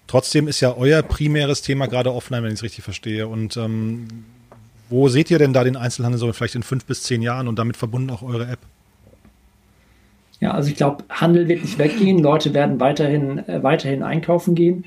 [0.08, 3.28] trotzdem ist ja euer primäres Thema gerade offline, wenn ich es richtig verstehe.
[3.28, 4.08] Und ähm,
[4.90, 7.60] wo seht ihr denn da den Einzelhandel so vielleicht in fünf bis zehn Jahren und
[7.60, 8.60] damit verbunden auch eure App?
[10.40, 12.20] Ja, also ich glaube, Handel wird nicht weggehen.
[12.20, 14.86] Leute werden weiterhin, äh, weiterhin einkaufen gehen.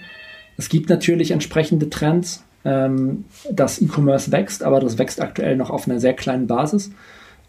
[0.57, 5.89] Es gibt natürlich entsprechende Trends, ähm, dass E-Commerce wächst, aber das wächst aktuell noch auf
[5.89, 6.93] einer sehr kleinen Basis.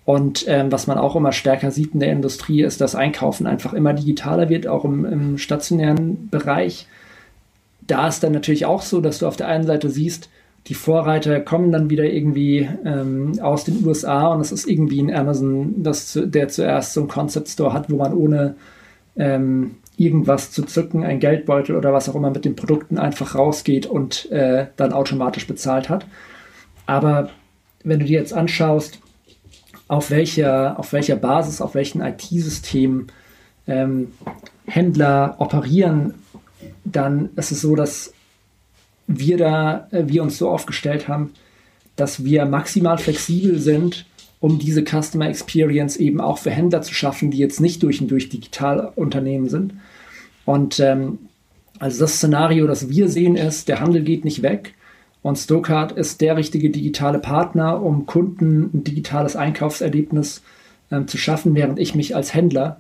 [0.03, 3.73] Und ähm, was man auch immer stärker sieht in der Industrie, ist, dass Einkaufen einfach
[3.73, 6.87] immer digitaler wird, auch im, im stationären Bereich.
[7.91, 10.29] Da ist dann natürlich auch so, dass du auf der einen Seite siehst,
[10.67, 15.13] die Vorreiter kommen dann wieder irgendwie ähm, aus den USA und es ist irgendwie ein
[15.13, 18.55] Amazon, das, der zuerst so ein Concept Store hat, wo man ohne
[19.17, 23.87] ähm, irgendwas zu zücken, ein Geldbeutel oder was auch immer mit den Produkten einfach rausgeht
[23.87, 26.05] und äh, dann automatisch bezahlt hat.
[26.85, 27.29] Aber
[27.83, 28.99] wenn du dir jetzt anschaust,
[29.89, 33.07] auf welcher, auf welcher Basis, auf welchen IT-Systemen
[33.67, 34.13] ähm,
[34.65, 36.13] Händler operieren,
[36.83, 38.13] dann ist es so, dass
[39.07, 41.31] wir da, äh, wir uns so aufgestellt haben,
[41.95, 44.05] dass wir maximal flexibel sind,
[44.39, 48.09] um diese Customer Experience eben auch für Händler zu schaffen, die jetzt nicht durch und
[48.09, 49.73] durch Digitalunternehmen sind.
[50.45, 51.19] Und ähm,
[51.77, 54.73] also das Szenario, das wir sehen, ist, der Handel geht nicht weg,
[55.21, 60.41] und Stokart ist der richtige digitale Partner, um Kunden ein digitales Einkaufserlebnis
[60.89, 62.77] ähm, zu schaffen, während ich mich als Händler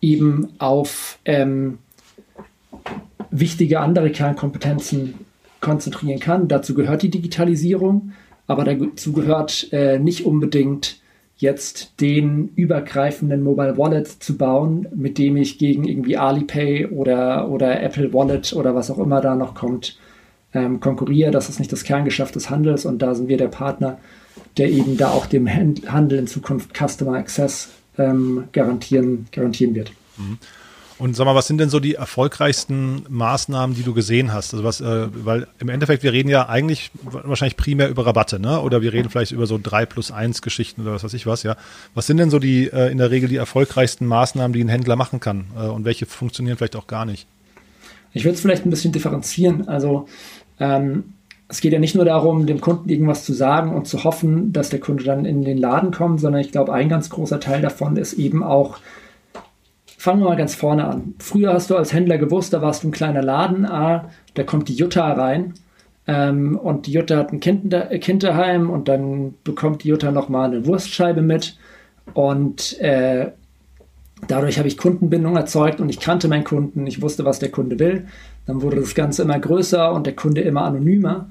[0.00, 1.78] eben auf ähm,
[3.30, 5.14] wichtige andere Kernkompetenzen
[5.60, 6.48] konzentrieren kann.
[6.48, 8.12] Dazu gehört die Digitalisierung,
[8.46, 11.00] aber dazu gehört äh, nicht unbedingt
[11.36, 17.82] jetzt den übergreifenden Mobile Wallet zu bauen, mit dem ich gegen irgendwie Alipay oder, oder
[17.82, 19.98] Apple Wallet oder was auch immer da noch kommt,
[20.52, 21.30] ähm, konkurriere.
[21.30, 23.98] Das ist nicht das Kerngeschäft des Handels und da sind wir der Partner,
[24.58, 29.92] der eben da auch dem Handel in Zukunft Customer Access ähm, garantieren, garantieren wird.
[30.18, 30.38] Mhm.
[31.00, 34.52] Und sag mal, was sind denn so die erfolgreichsten Maßnahmen, die du gesehen hast?
[34.52, 38.60] Also was, äh, weil im Endeffekt, wir reden ja eigentlich wahrscheinlich primär über Rabatte, ne?
[38.60, 41.42] Oder wir reden vielleicht über so drei plus eins Geschichten oder was weiß ich was,
[41.42, 41.56] ja.
[41.94, 44.94] Was sind denn so die äh, in der Regel die erfolgreichsten Maßnahmen, die ein Händler
[44.94, 45.46] machen kann?
[45.56, 47.26] Äh, und welche funktionieren vielleicht auch gar nicht?
[48.12, 49.68] Ich würde es vielleicht ein bisschen differenzieren.
[49.68, 50.06] Also
[50.58, 51.14] ähm,
[51.48, 54.68] es geht ja nicht nur darum, dem Kunden irgendwas zu sagen und zu hoffen, dass
[54.68, 57.96] der Kunde dann in den Laden kommt, sondern ich glaube, ein ganz großer Teil davon
[57.96, 58.80] ist eben auch,
[60.00, 61.14] fangen wir mal ganz vorne an.
[61.18, 64.70] Früher hast du als Händler gewusst, da warst du ein kleiner Laden, ah, da kommt
[64.70, 65.52] die Jutta rein
[66.06, 70.50] ähm, und die Jutta hat ein kind, kind daheim und dann bekommt die Jutta nochmal
[70.50, 71.58] eine Wurstscheibe mit
[72.14, 73.32] und äh,
[74.28, 77.78] Dadurch habe ich Kundenbindung erzeugt und ich kannte meinen Kunden, ich wusste, was der Kunde
[77.78, 78.06] will.
[78.44, 81.30] Dann wurde das Ganze immer größer und der Kunde immer anonymer.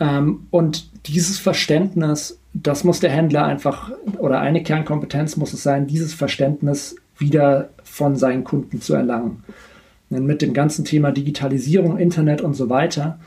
[0.00, 5.86] Ähm, und dieses Verständnis, das muss der Händler einfach, oder eine Kernkompetenz muss es sein,
[5.86, 9.44] dieses Verständnis wieder von seinen Kunden zu erlangen.
[10.10, 13.18] Denn mit dem ganzen Thema Digitalisierung, Internet und so weiter,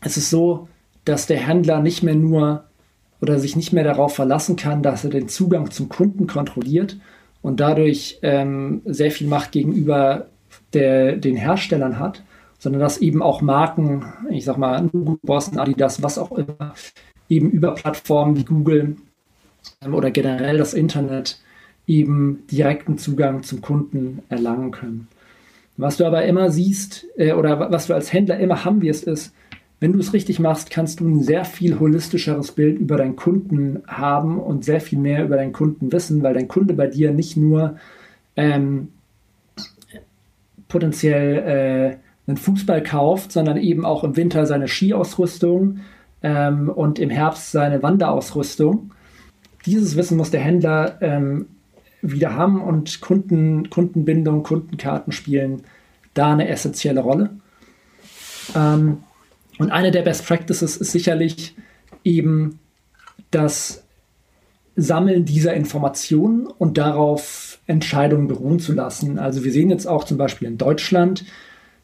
[0.00, 0.68] es ist so,
[1.04, 2.64] dass der Händler nicht mehr nur
[3.20, 6.96] oder sich nicht mehr darauf verlassen kann, dass er den Zugang zum Kunden kontrolliert,
[7.42, 10.26] und dadurch ähm, sehr viel Macht gegenüber
[10.72, 12.22] der, den Herstellern hat,
[12.58, 14.90] sondern dass eben auch Marken, ich sag mal,
[15.22, 16.74] Boston, Adidas, was auch immer,
[17.28, 18.96] eben über Plattformen wie Google
[19.82, 21.40] ähm, oder generell das Internet
[21.90, 25.08] eben direkten Zugang zum Kunden erlangen können.
[25.76, 29.34] Was du aber immer siehst äh, oder was du als Händler immer haben wirst, ist,
[29.80, 33.82] wenn du es richtig machst, kannst du ein sehr viel holistischeres Bild über deinen Kunden
[33.86, 37.36] haben und sehr viel mehr über deinen Kunden wissen, weil dein Kunde bei dir nicht
[37.36, 37.76] nur
[38.36, 38.88] ähm,
[40.68, 45.78] potenziell äh, einen Fußball kauft, sondern eben auch im Winter seine Skiausrüstung
[46.22, 48.92] ähm, und im Herbst seine Wanderausrüstung.
[49.64, 51.46] Dieses Wissen muss der Händler ähm,
[52.02, 55.62] wieder haben und Kunden, Kundenbindung, Kundenkarten spielen
[56.14, 57.30] da eine essentielle Rolle.
[58.54, 58.98] Ähm,
[59.58, 61.54] und eine der Best Practices ist sicherlich
[62.04, 62.58] eben
[63.30, 63.84] das
[64.76, 69.18] Sammeln dieser Informationen und darauf Entscheidungen beruhen zu lassen.
[69.18, 71.24] Also wir sehen jetzt auch zum Beispiel in Deutschland,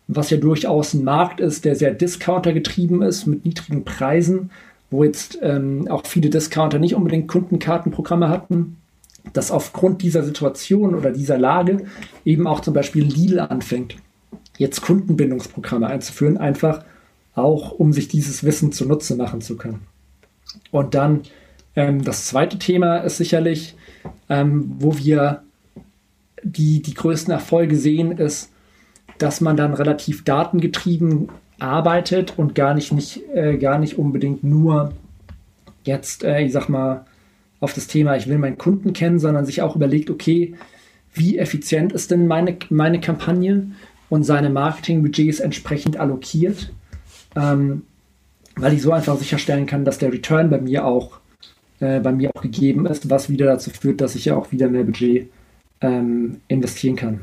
[0.08, 4.50] was ja durchaus ein Markt ist, der sehr Discounter getrieben ist, mit niedrigen Preisen,
[4.90, 8.78] wo jetzt ähm, auch viele Discounter nicht unbedingt Kundenkartenprogramme hatten,
[9.36, 11.84] dass aufgrund dieser Situation oder dieser Lage
[12.24, 13.96] eben auch zum Beispiel Lidl anfängt,
[14.58, 16.84] jetzt Kundenbindungsprogramme einzuführen, einfach
[17.34, 19.80] auch um sich dieses Wissen zunutze machen zu können.
[20.70, 21.22] Und dann
[21.74, 23.74] ähm, das zweite Thema ist sicherlich,
[24.28, 25.42] ähm, wo wir
[26.42, 28.50] die, die größten Erfolge sehen, ist,
[29.18, 34.92] dass man dann relativ datengetrieben arbeitet und gar nicht, nicht, äh, gar nicht unbedingt nur
[35.84, 37.04] jetzt, äh, ich sag mal,
[37.66, 40.54] auf das Thema, ich will meinen Kunden kennen, sondern sich auch überlegt, okay,
[41.14, 43.72] wie effizient ist denn meine, meine Kampagne
[44.08, 46.72] und seine Marketingbudgets entsprechend allokiert,
[47.34, 47.82] ähm,
[48.54, 51.18] weil ich so einfach sicherstellen kann, dass der Return bei mir auch
[51.80, 54.68] äh, bei mir auch gegeben ist, was wieder dazu führt, dass ich ja auch wieder
[54.68, 55.28] mehr Budget
[55.80, 57.20] ähm, investieren kann.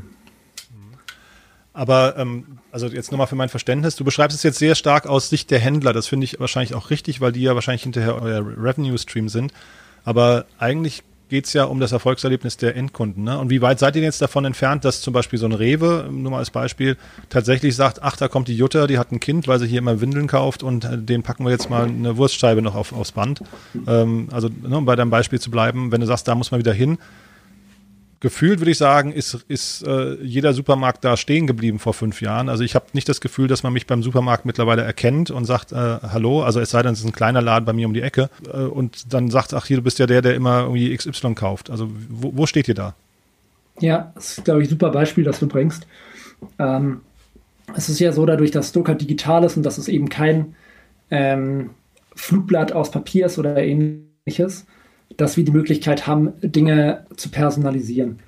[1.75, 5.29] Aber ähm, also jetzt nochmal für mein Verständnis, du beschreibst es jetzt sehr stark aus
[5.29, 5.91] Sicht der Händler.
[5.91, 9.53] Das finde ich wahrscheinlich auch richtig, weil die ja wahrscheinlich hinterher euer Revenue-Stream sind.
[10.03, 13.23] Aber eigentlich geht es ja um das Erfolgserlebnis der Endkunden.
[13.23, 13.39] Ne?
[13.39, 16.29] Und wie weit seid ihr jetzt davon entfernt, dass zum Beispiel so ein Rewe, nur
[16.31, 16.95] mal als Beispiel,
[17.29, 19.99] tatsächlich sagt, ach, da kommt die Jutta, die hat ein Kind, weil sie hier immer
[19.99, 23.41] Windeln kauft und äh, den packen wir jetzt mal eine Wurstscheibe noch auf, aufs Band.
[23.87, 26.59] Ähm, also ne, um bei deinem Beispiel zu bleiben, wenn du sagst, da muss man
[26.59, 26.99] wieder hin,
[28.23, 32.47] gefühlt würde ich sagen, ist, ist äh, jeder Supermarkt da stehen geblieben vor fünf Jahren.
[32.47, 35.73] Also ich habe nicht das Gefühl, dass man mich beim Supermarkt mittlerweile erkennt und sagt,
[35.73, 38.01] äh, hallo, also es sei denn, es ist ein kleiner Laden bei mir um die
[38.01, 41.35] Ecke äh, und dann sagt, ach hier, du bist ja der, der immer irgendwie XY
[41.35, 41.69] kauft.
[41.69, 42.95] Also wo, wo steht ihr da?
[43.81, 45.85] Ja, das ist, glaube ich, ein super Beispiel, das du bringst.
[46.59, 47.01] Ähm,
[47.75, 50.55] es ist ja so, dadurch, dass Stoker digital ist und dass es eben kein
[51.11, 51.71] ähm,
[52.15, 54.65] Flugblatt aus Papier ist oder ähnliches,
[55.17, 58.19] dass wir die Möglichkeit haben, Dinge zu personalisieren.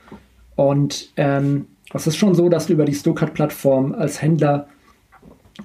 [0.56, 4.68] Und ähm, es ist schon so, dass du über die Stokart-Plattform als Händler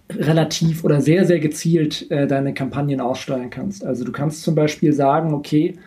[0.09, 3.85] relativ oder sehr, sehr gezielt äh, deine Kampagnen aussteuern kannst.
[3.85, 5.79] Also du kannst zum Beispiel sagen, okay,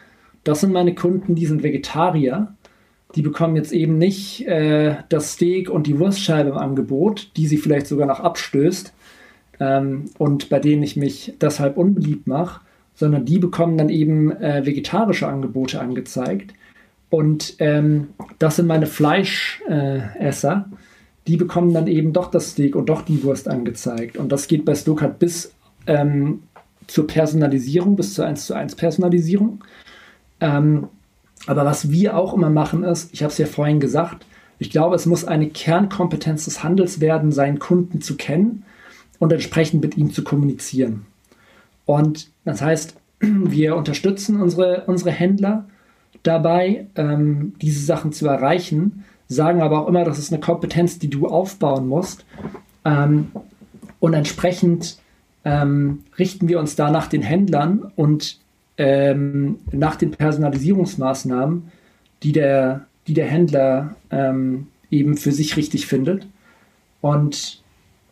[0.43, 2.53] das sind meine Kunden, die sind Vegetarier.
[3.15, 7.57] Die bekommen jetzt eben nicht äh, das Steak und die Wurstscheibe im Angebot, die sie
[7.57, 8.93] vielleicht sogar noch abstößt
[9.59, 12.61] ähm, und bei denen ich mich deshalb unbeliebt mache,
[12.95, 16.53] sondern die bekommen dann eben äh, vegetarische Angebote angezeigt.
[17.09, 20.65] Und ähm, das sind meine Fleischesser.
[20.71, 20.75] Äh,
[21.27, 24.17] die bekommen dann eben doch das Steak und doch die Wurst angezeigt.
[24.17, 25.53] Und das geht bei Stokart bis
[25.87, 26.43] ähm,
[26.87, 29.63] zur Personalisierung, bis zur 1 zu 1 Personalisierung.
[30.41, 30.87] Ähm,
[31.47, 34.25] aber was wir auch immer machen ist, ich habe es ja vorhin gesagt,
[34.59, 38.63] ich glaube, es muss eine Kernkompetenz des Handels werden, seinen Kunden zu kennen
[39.19, 41.05] und entsprechend mit ihm zu kommunizieren.
[41.85, 45.65] Und das heißt, wir unterstützen unsere, unsere Händler
[46.23, 51.09] dabei, ähm, diese Sachen zu erreichen, sagen aber auch immer, das ist eine Kompetenz, die
[51.09, 52.25] du aufbauen musst.
[52.85, 53.31] Ähm,
[53.99, 54.97] und entsprechend
[55.45, 58.39] ähm, richten wir uns da nach den Händlern und
[58.77, 61.71] ähm, nach den Personalisierungsmaßnahmen,
[62.23, 66.27] die der, die der Händler ähm, eben für sich richtig findet.
[67.01, 67.61] Und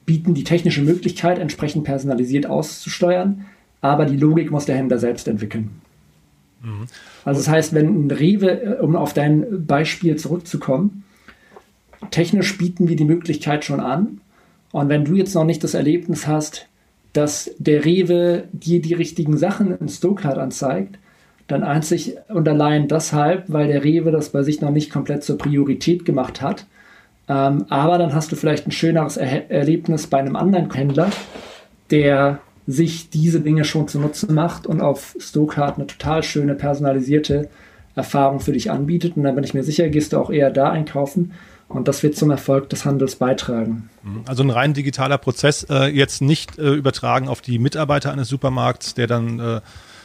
[0.06, 3.46] bieten die technische Möglichkeit, entsprechend personalisiert auszusteuern,
[3.82, 5.82] aber die Logik muss der Händler selbst entwickeln.
[6.62, 6.86] Mhm.
[7.26, 11.04] Also das heißt, wenn ein Rewe, äh, um auf dein Beispiel zurückzukommen,
[12.12, 14.22] technisch bieten wir die Möglichkeit schon an.
[14.72, 16.68] Und wenn du jetzt noch nicht das Erlebnis hast,
[17.14, 20.98] dass der Rewe dir die richtigen Sachen in Stokart anzeigt,
[21.48, 25.38] dann einzig und allein deshalb, weil der Rewe das bei sich noch nicht komplett zur
[25.38, 26.66] Priorität gemacht hat.
[27.28, 31.10] Ähm, aber dann hast du vielleicht ein schöneres er Erlebnis bei einem anderen Händler,
[31.90, 32.40] der
[32.72, 37.50] sich diese Dinge schon zu Nutzen macht und auf Stokart eine total schöne personalisierte
[37.96, 39.18] Erfahrung für dich anbietet.
[39.18, 41.34] Und dann bin ich mir sicher, gehst du auch eher da einkaufen.
[41.68, 43.90] Und das wird zum Erfolg des Handels beitragen.
[44.04, 44.24] Mhm.
[44.28, 48.94] Also ein rein digitaler Prozess, äh, jetzt nicht äh, übertragen auf die Mitarbeiter eines Supermarkts,
[48.94, 49.62] der dann äh,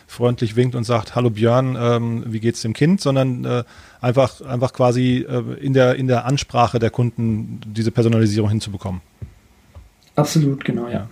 [0.07, 3.65] freundlich winkt und sagt, hallo Björn, ähm, wie geht's dem Kind, sondern äh,
[4.01, 9.01] einfach, einfach quasi äh, in, der, in der Ansprache der Kunden diese Personalisierung hinzubekommen.
[10.15, 11.09] Absolut, genau, ja.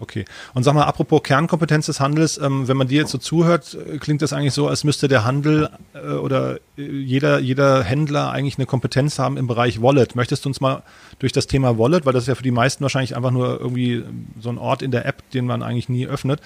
[0.00, 0.24] Okay.
[0.54, 3.98] Und sag mal, apropos Kernkompetenz des Handels, ähm, wenn man dir jetzt so zuhört, äh,
[3.98, 8.56] klingt das eigentlich so, als müsste der Handel äh, oder äh, jeder, jeder Händler eigentlich
[8.56, 10.16] eine Kompetenz haben im Bereich Wallet.
[10.16, 10.82] Möchtest du uns mal
[11.18, 14.02] durch das Thema Wallet, weil das ist ja für die meisten wahrscheinlich einfach nur irgendwie
[14.40, 16.40] so ein Ort in der App, den man eigentlich nie öffnet,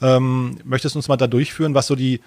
[0.00, 2.20] ähm, möchtest du uns mal da durchführen, was so die,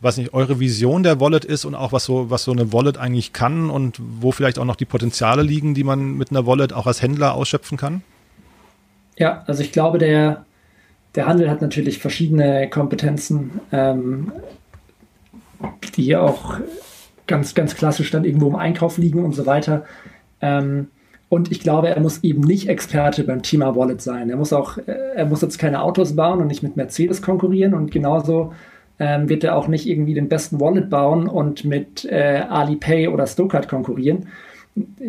[0.00, 2.96] was nicht, eure Vision der Wallet ist und auch was so, was so eine Wallet
[2.96, 6.72] eigentlich kann und wo vielleicht auch noch die Potenziale liegen, die man mit einer Wallet
[6.72, 8.02] auch als Händler ausschöpfen kann?
[9.18, 10.44] Ja, also ich glaube, der,
[11.14, 14.32] der Handel hat natürlich verschiedene Kompetenzen, ähm,
[15.96, 16.56] die auch
[17.26, 19.84] ganz, ganz klassisch dann irgendwo im Einkauf liegen und so weiter.
[20.40, 20.88] Ähm,
[21.28, 24.28] Und ich glaube, er muss eben nicht Experte beim Thema Wallet sein.
[24.28, 27.72] Er muss auch, äh, er muss jetzt keine Autos bauen und nicht mit Mercedes konkurrieren.
[27.72, 28.52] Und genauso
[28.98, 33.26] ähm, wird er auch nicht irgendwie den besten Wallet bauen und mit äh, Alipay oder
[33.26, 34.28] Stokart konkurrieren.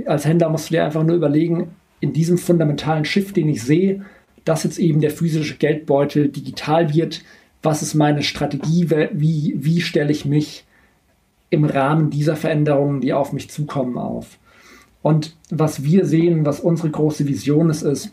[0.05, 1.71] Als Händler musst du dir einfach nur überlegen,
[2.03, 4.03] in diesem fundamentalen Shift, den ich sehe,
[4.43, 7.21] dass jetzt eben der physische Geldbeutel digital wird,
[7.61, 10.65] was ist meine Strategie, wie, wie stelle ich mich
[11.49, 14.37] im Rahmen dieser Veränderungen, die auf mich zukommen, auf.
[15.01, 18.11] Und was wir sehen, was unsere große Vision ist, ist,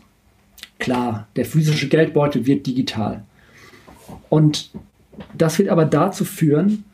[0.79, 3.25] klar, der physische Geldbeutel wird digital.
[4.29, 4.71] Und
[5.37, 6.85] das wird aber dazu führen,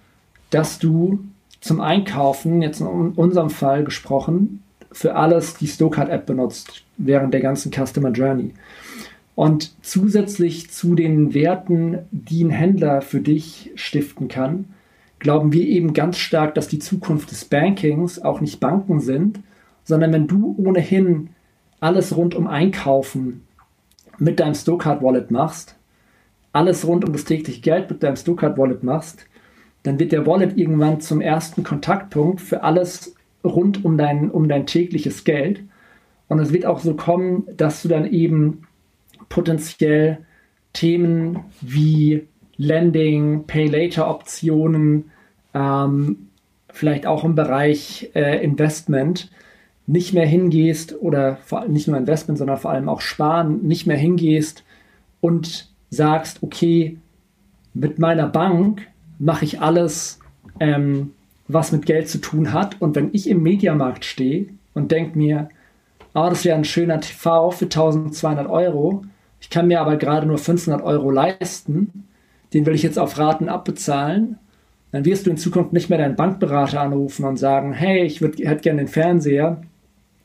[0.49, 1.19] dass du
[1.61, 7.71] zum Einkaufen, jetzt in unserem Fall gesprochen, für alles die Stokart-App benutzt, während der ganzen
[7.71, 8.53] Customer Journey.
[9.35, 14.65] Und zusätzlich zu den Werten, die ein Händler für dich stiften kann,
[15.19, 19.39] glauben wir eben ganz stark, dass die Zukunft des Bankings auch nicht Banken sind,
[19.83, 21.29] sondern wenn du ohnehin
[21.79, 23.43] alles rund um Einkaufen
[24.17, 25.75] mit deinem Stokart Wallet machst,
[26.51, 29.25] alles rund um das tägliche Geld mit deinem Stokart Wallet machst,
[29.83, 33.15] dann wird der Wallet irgendwann zum ersten Kontaktpunkt für alles
[33.47, 35.63] rund um dein, um dein tägliches Geld.
[36.27, 38.67] Und es wird auch so kommen, dass du dann eben
[39.29, 40.19] potenziell
[40.73, 45.05] Themen wie Lending, Pay-Later-Optionen,
[45.53, 46.27] ähm,
[46.69, 49.31] vielleicht auch im Bereich äh, Investment
[49.87, 53.97] nicht mehr hingehst oder vor, nicht nur Investment, sondern vor allem auch Sparen, nicht mehr
[53.97, 54.63] hingehst
[55.21, 56.97] und sagst, okay,
[57.73, 60.19] mit meiner Bank mache ich alles,
[60.59, 61.13] ähm,
[61.47, 62.81] was mit Geld zu tun hat.
[62.81, 65.49] Und wenn ich im Mediamarkt stehe und denke mir,
[66.13, 69.03] oh, das wäre ein schöner TV für 1200 Euro,
[69.39, 72.07] ich kann mir aber gerade nur 500 Euro leisten,
[72.53, 74.37] den will ich jetzt auf Raten abbezahlen,
[74.91, 78.61] dann wirst du in Zukunft nicht mehr deinen Bankberater anrufen und sagen, hey, ich hätte
[78.61, 79.61] gerne den Fernseher,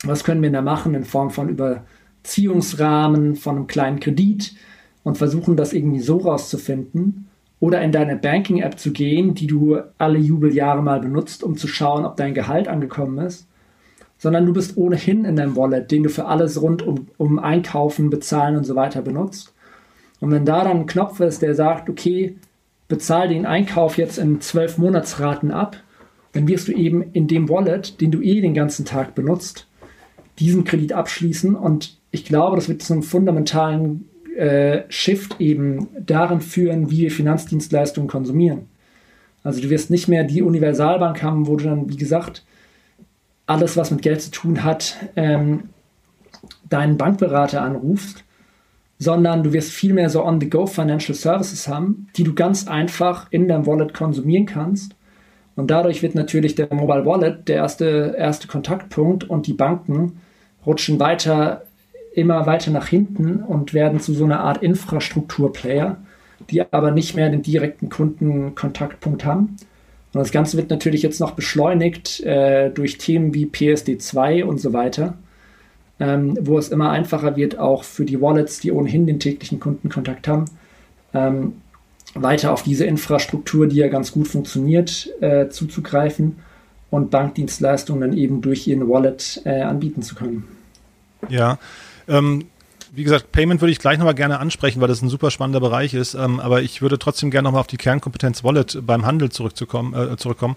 [0.05, 4.55] was können wir da machen in Form von Überziehungsrahmen, von einem kleinen Kredit
[5.03, 7.29] und versuchen das irgendwie so rauszufinden.
[7.63, 12.05] Oder in deine Banking-App zu gehen, die du alle Jubeljahre mal benutzt, um zu schauen,
[12.05, 13.47] ob dein Gehalt angekommen ist.
[14.19, 18.11] Sondern du bist ohnehin in deinem Wallet, den du für alles rund um, um Einkaufen,
[18.11, 19.55] Bezahlen und so weiter benutzt.
[20.19, 22.35] Und wenn da dann ein Knopf ist, der sagt, okay,
[22.89, 25.77] bezahl den Einkauf jetzt in zwölf Monatsraten ab,
[26.33, 29.69] dann wirst du eben in dem Wallet, den du eh den ganzen Tag benutzt,
[30.41, 31.55] diesen Kredit abschließen.
[31.55, 37.11] Und ich glaube, das wird zu einem fundamentalen äh, Shift eben darin führen, wie wir
[37.11, 38.69] Finanzdienstleistungen konsumieren.
[39.45, 42.45] Also du wirst nicht mehr die Universalbank haben, wo du dann, wie gesagt,
[43.47, 45.71] alles, was mit Geld zu tun hat, ähm,
[46.69, 48.25] deinen Bankberater anrufst,
[48.99, 53.49] sondern du wirst viel mehr so on-the-go Financial Services haben, die du ganz einfach in
[53.49, 54.95] deinem Wallet konsumieren kannst.
[55.57, 60.21] Und dadurch wird natürlich der Mobile Wallet der erste, erste Kontaktpunkt und die Banken
[60.65, 61.65] rutschen weiter,
[62.15, 65.97] immer weiter nach hinten und werden zu so einer Art Infrastrukturplayer,
[66.51, 69.57] die aber nicht mehr den direkten Kundenkontaktpunkt haben.
[70.13, 74.73] Und das Ganze wird natürlich jetzt noch beschleunigt äh, durch Themen wie PSD2 und so
[74.73, 75.15] weiter,
[76.01, 80.29] ähm, wo es immer einfacher wird, auch für die Wallets, die ohnehin den täglichen Kundenkontakt
[80.29, 80.45] haben,
[81.15, 81.55] ähm,
[82.15, 86.37] weiter auf diese Infrastruktur, die ja ganz gut funktioniert, äh, zuzugreifen
[86.91, 90.45] und Bankdienstleistungen dann eben durch ihren Wallet äh, anbieten zu können.
[91.31, 91.59] Ja,
[92.09, 92.47] ähm,
[92.95, 95.95] wie gesagt, Payment würde ich gleich nochmal gerne ansprechen, weil das ein super spannender Bereich
[95.95, 96.15] ist.
[96.15, 100.17] Ähm, aber ich würde trotzdem gerne nochmal auf die Kernkompetenz Wallet beim Handel zurückzukommen, äh,
[100.19, 100.57] zurückkommen.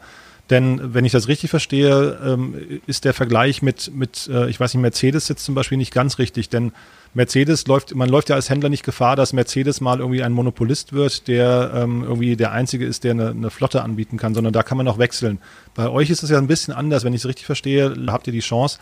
[0.50, 4.74] Denn wenn ich das richtig verstehe, ähm, ist der Vergleich mit, mit äh, ich weiß
[4.74, 6.50] nicht, Mercedes jetzt zum Beispiel nicht ganz richtig.
[6.50, 6.72] Denn
[7.16, 10.94] Mercedes läuft, man läuft ja als Händler nicht Gefahr, dass Mercedes mal irgendwie ein Monopolist
[10.94, 14.62] wird, der ähm, irgendwie der Einzige ist, der eine, eine, Flotte anbieten kann, sondern da
[14.62, 15.40] kann man auch wechseln.
[15.74, 17.04] Bei euch ist es ja ein bisschen anders.
[17.04, 18.78] Wenn ich es richtig verstehe, habt ihr die Chance,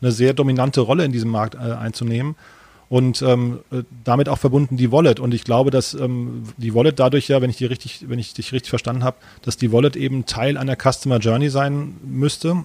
[0.00, 2.36] eine sehr dominante Rolle in diesem Markt äh, einzunehmen
[2.88, 5.20] und ähm, äh, damit auch verbunden die Wallet.
[5.20, 8.34] Und ich glaube, dass ähm, die Wallet dadurch ja, wenn ich die richtig, wenn ich
[8.34, 12.64] dich richtig verstanden habe, dass die Wallet eben Teil einer Customer Journey sein müsste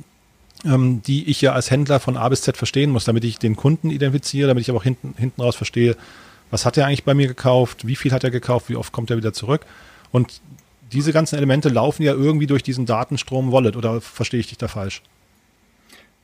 [0.66, 3.56] ähm, die ich ja als Händler von A bis Z verstehen muss, damit ich den
[3.56, 5.96] Kunden identifiziere, damit ich aber auch hinten, hinten raus verstehe,
[6.52, 9.10] was hat er eigentlich bei mir gekauft, wie viel hat er gekauft, wie oft kommt
[9.10, 9.66] er wieder zurück.
[10.12, 10.42] Und
[10.92, 14.68] diese ganzen Elemente laufen ja irgendwie durch diesen Datenstrom Wallet oder verstehe ich dich da
[14.68, 15.02] falsch?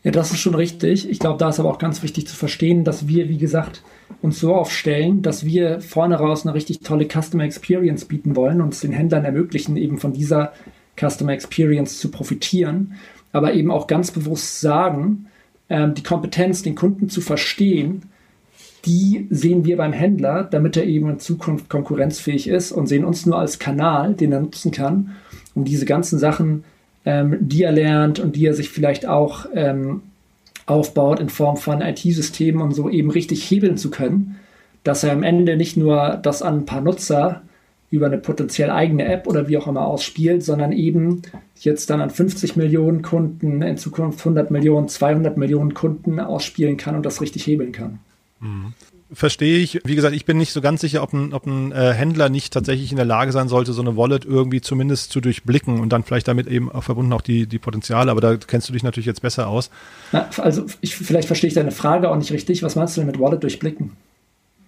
[0.05, 1.09] Ja, das ist schon richtig.
[1.09, 3.81] Ich glaube, da ist aber auch ganz wichtig zu verstehen, dass wir, wie gesagt,
[4.21, 8.73] uns so aufstellen, dass wir vorne raus eine richtig tolle Customer Experience bieten wollen und
[8.73, 10.53] es den Händlern ermöglichen, eben von dieser
[10.97, 12.95] Customer Experience zu profitieren
[13.35, 15.25] aber eben auch ganz bewusst sagen,
[15.69, 18.03] ähm, die Kompetenz, den Kunden zu verstehen,
[18.85, 23.25] die sehen wir beim Händler, damit er eben in Zukunft konkurrenzfähig ist und sehen uns
[23.25, 25.17] nur als Kanal, den er nutzen kann,
[25.53, 26.63] um diese ganzen Sachen,
[27.05, 30.01] ähm, die er lernt und die er sich vielleicht auch ähm,
[30.65, 34.37] aufbaut in Form von IT-Systemen und so eben richtig hebeln zu können,
[34.83, 37.41] dass er am Ende nicht nur das an ein paar Nutzer
[37.91, 41.21] über eine potenziell eigene App oder wie auch immer ausspielt, sondern eben
[41.59, 46.95] jetzt dann an 50 Millionen Kunden, in Zukunft 100 Millionen, 200 Millionen Kunden ausspielen kann
[46.95, 47.99] und das richtig hebeln kann.
[49.13, 49.81] Verstehe ich.
[49.85, 52.51] Wie gesagt, ich bin nicht so ganz sicher, ob ein, ob ein äh, Händler nicht
[52.51, 56.03] tatsächlich in der Lage sein sollte, so eine Wallet irgendwie zumindest zu durchblicken und dann
[56.03, 58.09] vielleicht damit eben auch verbunden auch die, die Potenziale.
[58.09, 59.69] Aber da kennst du dich natürlich jetzt besser aus.
[60.11, 62.63] Na, also ich, vielleicht verstehe ich deine Frage auch nicht richtig.
[62.63, 63.91] Was meinst du denn mit Wallet durchblicken?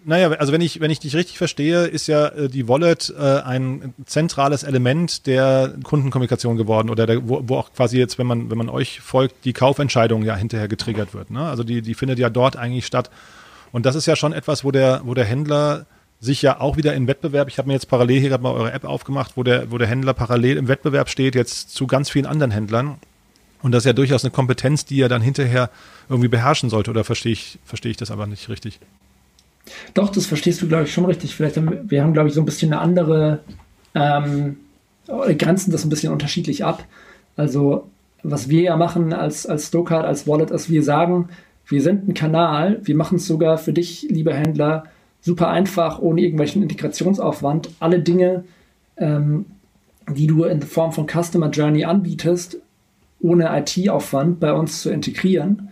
[0.06, 3.42] Naja, also wenn ich, wenn ich dich richtig verstehe, ist ja äh, die Wallet äh,
[3.42, 8.52] ein zentrales Element der Kundenkommunikation geworden oder der, wo, wo auch quasi jetzt, wenn man,
[8.52, 11.32] wenn man euch folgt, die Kaufentscheidung ja hinterher getriggert wird.
[11.32, 11.42] Ne?
[11.42, 13.10] Also die, die findet ja dort eigentlich statt.
[13.72, 15.86] Und das ist ja schon etwas, wo der, wo der Händler
[16.20, 18.72] sich ja auch wieder in Wettbewerb, ich habe mir jetzt parallel hier gerade mal eure
[18.72, 22.26] App aufgemacht, wo der, wo der Händler parallel im Wettbewerb steht, jetzt zu ganz vielen
[22.26, 22.96] anderen Händlern.
[23.62, 25.70] Und das ist ja durchaus eine Kompetenz, die er dann hinterher
[26.10, 26.92] irgendwie beherrschen sollte.
[26.92, 28.80] Oder verstehe ich, verstehe ich das aber nicht richtig?
[29.94, 31.36] Doch, das verstehst du, glaube ich, schon richtig.
[31.36, 33.40] Vielleicht haben wir haben, glaube ich, so ein bisschen eine andere,
[33.96, 34.58] ähm,
[35.08, 36.84] grenzen das ein bisschen unterschiedlich ab.
[37.36, 37.90] Also,
[38.24, 41.30] was wir ja machen als, als Stokart, als Wallet, ist, wir sagen,
[41.68, 44.86] wir sind ein Kanal, wir machen es sogar für dich, lieber Händler,
[45.22, 47.70] super einfach, ohne irgendwelchen Integrationsaufwand.
[47.80, 48.46] Alle Dinge,
[48.98, 49.46] ähm,
[50.10, 52.60] die du in Form von Customer Journey anbietest,
[53.20, 55.70] ohne IT-Aufwand bei uns zu integrieren,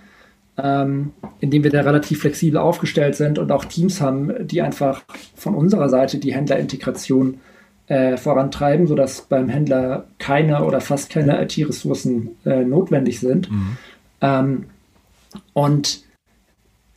[0.57, 5.03] ähm, indem wir da relativ flexibel aufgestellt sind und auch Teams haben, die einfach
[5.35, 7.39] von unserer Seite die Händlerintegration
[7.87, 13.51] äh, vorantreiben, sodass beim Händler keine oder fast keine IT-Ressourcen äh, notwendig sind.
[13.51, 13.77] Mhm.
[14.21, 14.65] Ähm,
[15.53, 16.03] und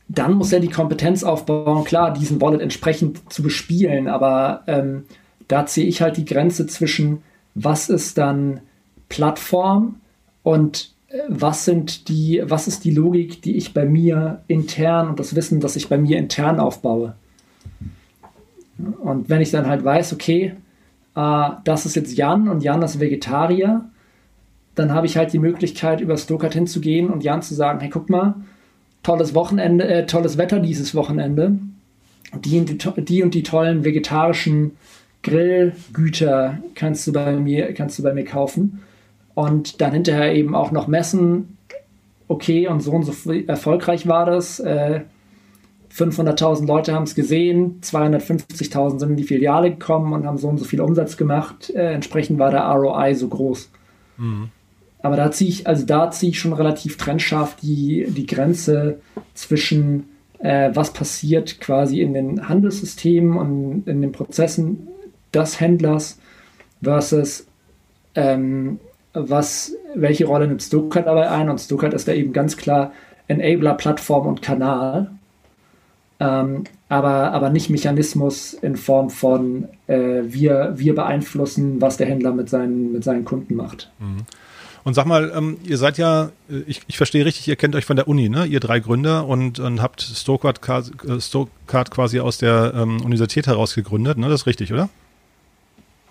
[0.07, 5.03] dann muss er die Kompetenz aufbauen, klar, diesen Wallet entsprechend zu bespielen, aber ähm,
[5.47, 7.21] da ziehe ich halt die Grenze zwischen,
[7.53, 8.61] was ist dann
[9.07, 9.95] Plattform
[10.41, 15.19] und äh, was sind die, was ist die Logik, die ich bei mir intern und
[15.19, 17.15] das Wissen, das ich bei mir intern aufbaue.
[18.99, 20.55] Und wenn ich dann halt weiß, okay,
[21.15, 23.89] äh, das ist jetzt Jan und Jan ist Vegetarier,
[24.79, 28.09] dann habe ich halt die Möglichkeit, über Stokart hinzugehen und Jan zu sagen, hey, guck
[28.09, 28.35] mal,
[29.03, 31.59] tolles Wochenende, äh, tolles Wetter dieses Wochenende.
[32.43, 34.71] Die und die, die und die tollen vegetarischen
[35.23, 38.81] Grillgüter kannst du bei mir, kannst du bei mir kaufen.
[39.33, 41.57] Und dann hinterher eben auch noch messen,
[42.27, 44.59] okay, und so und so erfolgreich war das.
[44.59, 45.01] Äh,
[45.93, 50.59] 500.000 Leute haben es gesehen, 250.000 sind in die Filiale gekommen und haben so und
[50.59, 51.71] so viel Umsatz gemacht.
[51.71, 53.71] Äh, entsprechend war der ROI so groß.
[54.17, 54.51] Mhm.
[55.01, 58.99] Aber da ziehe ich, also da ziehe ich schon relativ trennscharf die, die Grenze
[59.33, 64.87] zwischen äh, was passiert quasi in den Handelssystemen und in den Prozessen
[65.33, 66.19] des Händlers
[66.81, 67.47] versus
[68.15, 68.79] ähm,
[69.13, 71.49] was, welche Rolle nimmt Stokart dabei ein?
[71.49, 72.91] Und Stokart ist da eben ganz klar
[73.27, 75.11] Enabler, Plattform und Kanal,
[76.19, 82.33] ähm, aber, aber nicht Mechanismus in Form von äh, wir, wir beeinflussen, was der Händler
[82.33, 83.91] mit seinen, mit seinen Kunden macht.
[83.99, 84.25] Mhm.
[84.83, 87.85] Und sag mal, ähm, ihr seid ja, äh, ich, ich verstehe richtig, ihr kennt euch
[87.85, 88.45] von der Uni, ne?
[88.45, 93.75] Ihr drei Gründer und, und habt Stokart, äh, Stokart quasi aus der ähm, Universität heraus
[93.75, 94.29] gegründet, ne?
[94.29, 94.89] Das ist richtig, oder?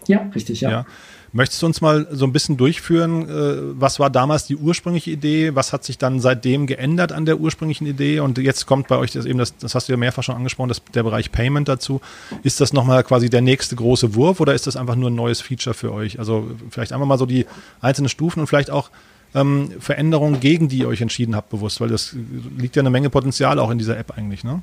[0.07, 0.71] Ja, richtig, ja.
[0.71, 0.87] ja.
[1.33, 5.55] Möchtest du uns mal so ein bisschen durchführen, äh, was war damals die ursprüngliche Idee,
[5.55, 9.13] was hat sich dann seitdem geändert an der ursprünglichen Idee und jetzt kommt bei euch
[9.13, 12.01] das eben, das, das hast du ja mehrfach schon angesprochen, das, der Bereich Payment dazu.
[12.43, 15.41] Ist das nochmal quasi der nächste große Wurf oder ist das einfach nur ein neues
[15.41, 16.19] Feature für euch?
[16.19, 17.47] Also vielleicht einfach mal so die
[17.81, 18.91] einzelnen Stufen und vielleicht auch
[19.35, 22.17] ähm, Veränderungen, gegen die ihr euch entschieden habt bewusst, weil das
[22.57, 24.63] liegt ja eine Menge Potenzial auch in dieser App eigentlich, ne?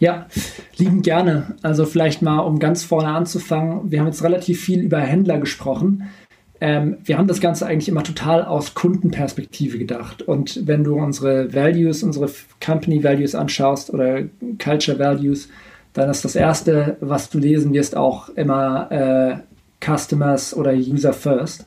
[0.00, 0.26] Ja,
[0.78, 1.54] lieben gerne.
[1.60, 3.90] Also vielleicht mal, um ganz vorne anzufangen.
[3.90, 6.08] Wir haben jetzt relativ viel über Händler gesprochen.
[6.62, 10.22] Ähm, wir haben das Ganze eigentlich immer total aus Kundenperspektive gedacht.
[10.22, 12.30] Und wenn du unsere Values, unsere
[12.64, 14.22] Company Values anschaust oder
[14.62, 15.50] Culture Values,
[15.92, 19.36] dann ist das Erste, was du lesen wirst, auch immer äh,
[19.84, 21.66] Customers oder User First.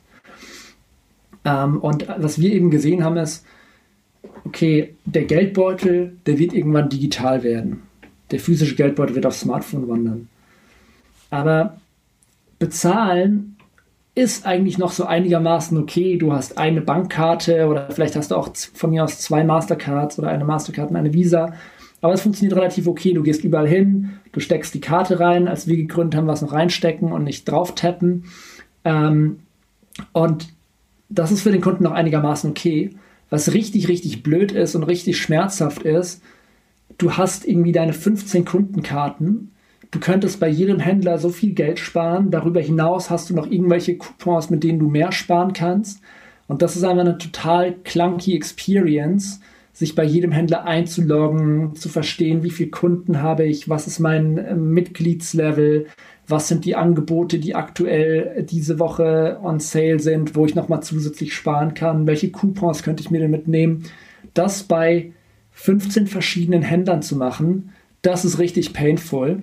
[1.44, 3.46] Ähm, und was wir eben gesehen haben, ist,
[4.44, 7.82] okay, der Geldbeutel, der wird irgendwann digital werden
[8.34, 10.28] der physische Geldbeutel wird aufs Smartphone wandern.
[11.30, 11.76] Aber
[12.58, 13.54] bezahlen
[14.16, 16.18] ist eigentlich noch so einigermaßen okay.
[16.18, 20.30] Du hast eine Bankkarte oder vielleicht hast du auch von mir aus zwei Mastercards oder
[20.30, 21.54] eine Mastercard und eine Visa.
[22.00, 23.12] Aber es funktioniert relativ okay.
[23.12, 25.46] Du gehst überall hin, du steckst die Karte rein.
[25.46, 28.24] Als wir gegründet haben, was noch reinstecken und nicht drauf tappen.
[28.84, 29.38] Ähm,
[30.12, 30.48] und
[31.08, 32.90] das ist für den Kunden noch einigermaßen okay.
[33.30, 36.20] Was richtig, richtig blöd ist und richtig schmerzhaft ist,
[36.98, 39.50] du hast irgendwie deine 15 Kundenkarten.
[39.90, 42.30] Du könntest bei jedem Händler so viel Geld sparen.
[42.30, 46.00] Darüber hinaus hast du noch irgendwelche Coupons, mit denen du mehr sparen kannst.
[46.48, 49.40] Und das ist einfach eine total clunky Experience,
[49.72, 54.38] sich bei jedem Händler einzuloggen, zu verstehen, wie viele Kunden habe ich, was ist mein
[54.38, 55.86] äh, Mitgliedslevel,
[56.28, 61.34] was sind die Angebote, die aktuell diese Woche on sale sind, wo ich nochmal zusätzlich
[61.34, 63.84] sparen kann, welche Coupons könnte ich mir denn mitnehmen.
[64.32, 65.12] Das bei
[65.54, 69.42] 15 verschiedenen Händlern zu machen, das ist richtig painful.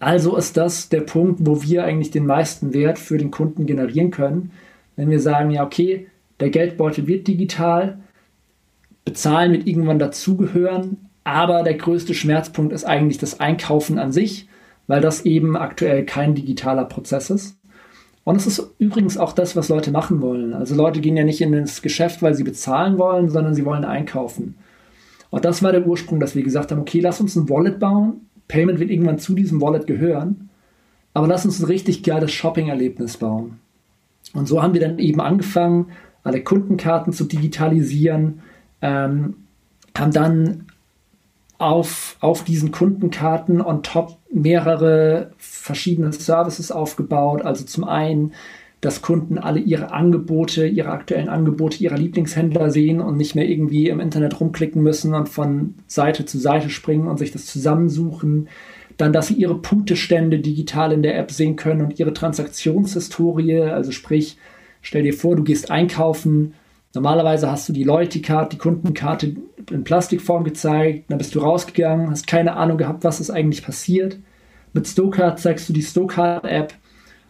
[0.00, 4.10] Also ist das der Punkt, wo wir eigentlich den meisten Wert für den Kunden generieren
[4.10, 4.50] können.
[4.96, 6.08] Wenn wir sagen, ja, okay,
[6.40, 7.98] der Geldbeutel wird digital,
[9.04, 14.48] Bezahlen wird irgendwann dazugehören, aber der größte Schmerzpunkt ist eigentlich das Einkaufen an sich,
[14.86, 17.58] weil das eben aktuell kein digitaler Prozess ist.
[18.24, 20.52] Und es ist übrigens auch das, was Leute machen wollen.
[20.52, 23.86] Also Leute gehen ja nicht in das Geschäft, weil sie bezahlen wollen, sondern sie wollen
[23.86, 24.56] einkaufen.
[25.30, 28.22] Und das war der Ursprung, dass wir gesagt haben, okay, lass uns ein Wallet bauen.
[28.48, 30.48] Payment wird irgendwann zu diesem Wallet gehören.
[31.14, 33.58] Aber lass uns ein richtig geiles Shopping-Erlebnis bauen.
[34.34, 35.86] Und so haben wir dann eben angefangen,
[36.22, 38.40] alle Kundenkarten zu digitalisieren,
[38.82, 39.34] ähm,
[39.96, 40.66] haben dann
[41.58, 47.42] auf, auf diesen Kundenkarten on top mehrere verschiedene Services aufgebaut.
[47.42, 48.32] Also zum einen,
[48.80, 53.88] dass Kunden alle ihre Angebote, ihre aktuellen Angebote ihrer Lieblingshändler sehen und nicht mehr irgendwie
[53.88, 58.48] im Internet rumklicken müssen und von Seite zu Seite springen und sich das zusammensuchen.
[58.96, 63.60] Dann, dass sie ihre Punktestände digital in der App sehen können und ihre Transaktionshistorie.
[63.62, 64.38] Also sprich,
[64.80, 66.54] stell dir vor, du gehst einkaufen,
[66.94, 69.36] Normalerweise hast du die Loyalty-Card, die Kundenkarte
[69.70, 74.18] in Plastikform gezeigt, dann bist du rausgegangen, hast keine Ahnung gehabt, was ist eigentlich passiert.
[74.72, 76.72] Mit Stokart zeigst du die Stokart-App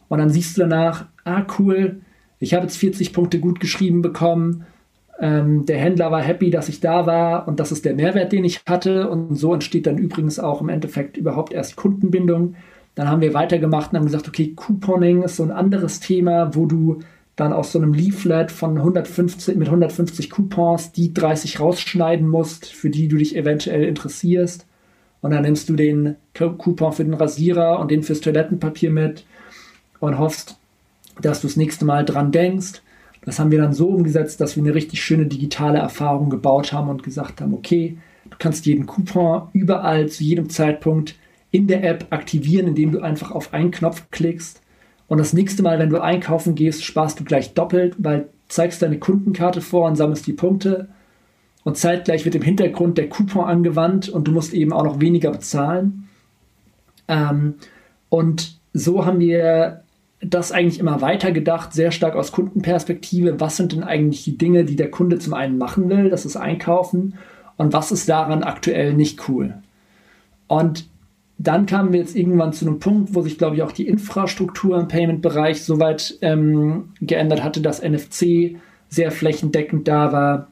[0.08, 2.00] und dann siehst du danach, ah cool,
[2.38, 4.66] ich habe jetzt 40 Punkte gut geschrieben bekommen,
[5.20, 8.44] ähm, der Händler war happy, dass ich da war und das ist der Mehrwert, den
[8.44, 12.54] ich hatte und so entsteht dann übrigens auch im Endeffekt überhaupt erst Kundenbindung.
[12.94, 16.66] Dann haben wir weitergemacht und haben gesagt, okay, Couponing ist so ein anderes Thema, wo
[16.66, 17.00] du
[17.34, 22.90] dann aus so einem Leaflet von 150, mit 150 Coupons die 30 rausschneiden musst, für
[22.90, 24.66] die du dich eventuell interessierst.
[25.20, 29.24] Und dann nimmst du den Coupon für den Rasierer und den fürs Toilettenpapier mit
[30.00, 30.57] und hoffst,
[31.20, 32.82] dass du das nächste Mal dran denkst.
[33.24, 36.88] Das haben wir dann so umgesetzt, dass wir eine richtig schöne digitale Erfahrung gebaut haben
[36.88, 37.98] und gesagt haben, okay,
[38.30, 41.16] du kannst jeden Coupon überall zu jedem Zeitpunkt
[41.50, 44.62] in der App aktivieren, indem du einfach auf einen Knopf klickst
[45.08, 48.98] und das nächste Mal, wenn du einkaufen gehst, sparst du gleich doppelt, weil zeigst deine
[48.98, 50.88] Kundenkarte vor und sammelst die Punkte.
[51.64, 55.30] Und zeitgleich wird im Hintergrund der Coupon angewandt und du musst eben auch noch weniger
[55.30, 56.08] bezahlen.
[57.08, 57.54] Ähm,
[58.10, 59.82] und so haben wir
[60.20, 63.40] das eigentlich immer weiter gedacht, sehr stark aus Kundenperspektive.
[63.40, 66.10] Was sind denn eigentlich die Dinge, die der Kunde zum einen machen will?
[66.10, 67.14] Das ist Einkaufen.
[67.56, 69.54] Und was ist daran aktuell nicht cool?
[70.46, 70.88] Und
[71.38, 74.78] dann kamen wir jetzt irgendwann zu einem Punkt, wo sich, glaube ich, auch die Infrastruktur
[74.78, 78.56] im Payment-Bereich so weit ähm, geändert hatte, dass NFC
[78.88, 80.48] sehr flächendeckend da war,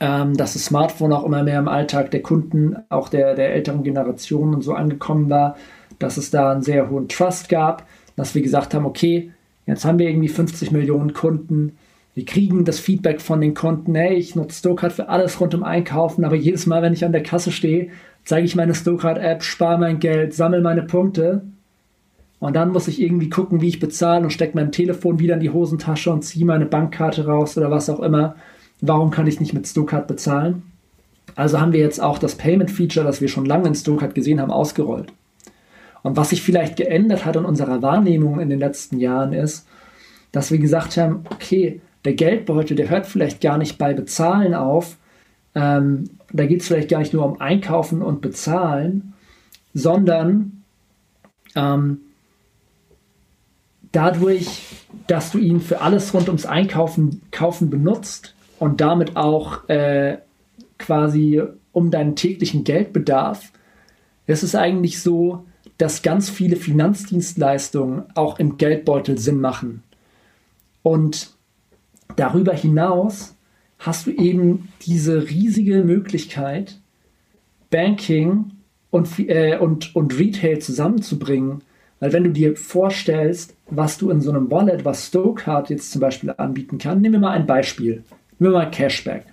[0.00, 3.82] ähm, dass das Smartphone auch immer mehr im Alltag der Kunden, auch der, der älteren
[3.82, 5.56] Generationen und so angekommen war,
[5.98, 7.86] dass es da einen sehr hohen Trust gab,
[8.20, 9.30] dass wir gesagt haben, okay,
[9.66, 11.72] jetzt haben wir irgendwie 50 Millionen Kunden,
[12.14, 15.62] wir kriegen das Feedback von den Kunden, hey, ich nutze Stokart für alles rund um
[15.62, 17.88] Einkaufen, aber jedes Mal, wenn ich an der Kasse stehe,
[18.24, 21.42] zeige ich meine Stokart-App, spare mein Geld, sammle meine Punkte
[22.40, 25.40] und dann muss ich irgendwie gucken, wie ich bezahle und stecke mein Telefon wieder in
[25.40, 28.36] die Hosentasche und ziehe meine Bankkarte raus oder was auch immer.
[28.82, 30.62] Warum kann ich nicht mit Stokart bezahlen?
[31.36, 34.50] Also haben wir jetzt auch das Payment-Feature, das wir schon lange in Stokart gesehen haben,
[34.50, 35.10] ausgerollt.
[36.02, 39.66] Und was sich vielleicht geändert hat in unserer Wahrnehmung in den letzten Jahren ist,
[40.32, 44.96] dass wir gesagt haben, okay, der Geldbeutel, der hört vielleicht gar nicht bei Bezahlen auf,
[45.54, 49.14] ähm, da geht es vielleicht gar nicht nur um Einkaufen und Bezahlen,
[49.74, 50.62] sondern
[51.56, 51.98] ähm,
[53.92, 54.62] dadurch,
[55.06, 60.18] dass du ihn für alles rund ums Einkaufen kaufen benutzt und damit auch äh,
[60.78, 61.42] quasi
[61.72, 63.52] um deinen täglichen Geldbedarf,
[64.26, 65.44] ist es eigentlich so,
[65.80, 69.82] dass ganz viele Finanzdienstleistungen auch im Geldbeutel Sinn machen.
[70.82, 71.30] Und
[72.16, 73.34] darüber hinaus
[73.78, 76.78] hast du eben diese riesige Möglichkeit,
[77.70, 78.52] Banking
[78.90, 81.62] und, äh, und, und Retail zusammenzubringen.
[81.98, 86.02] Weil wenn du dir vorstellst, was du in so einem Wallet, was Stokart jetzt zum
[86.02, 88.04] Beispiel anbieten kann, nehmen wir mal ein Beispiel.
[88.38, 89.24] Nehmen wir mal Cashback.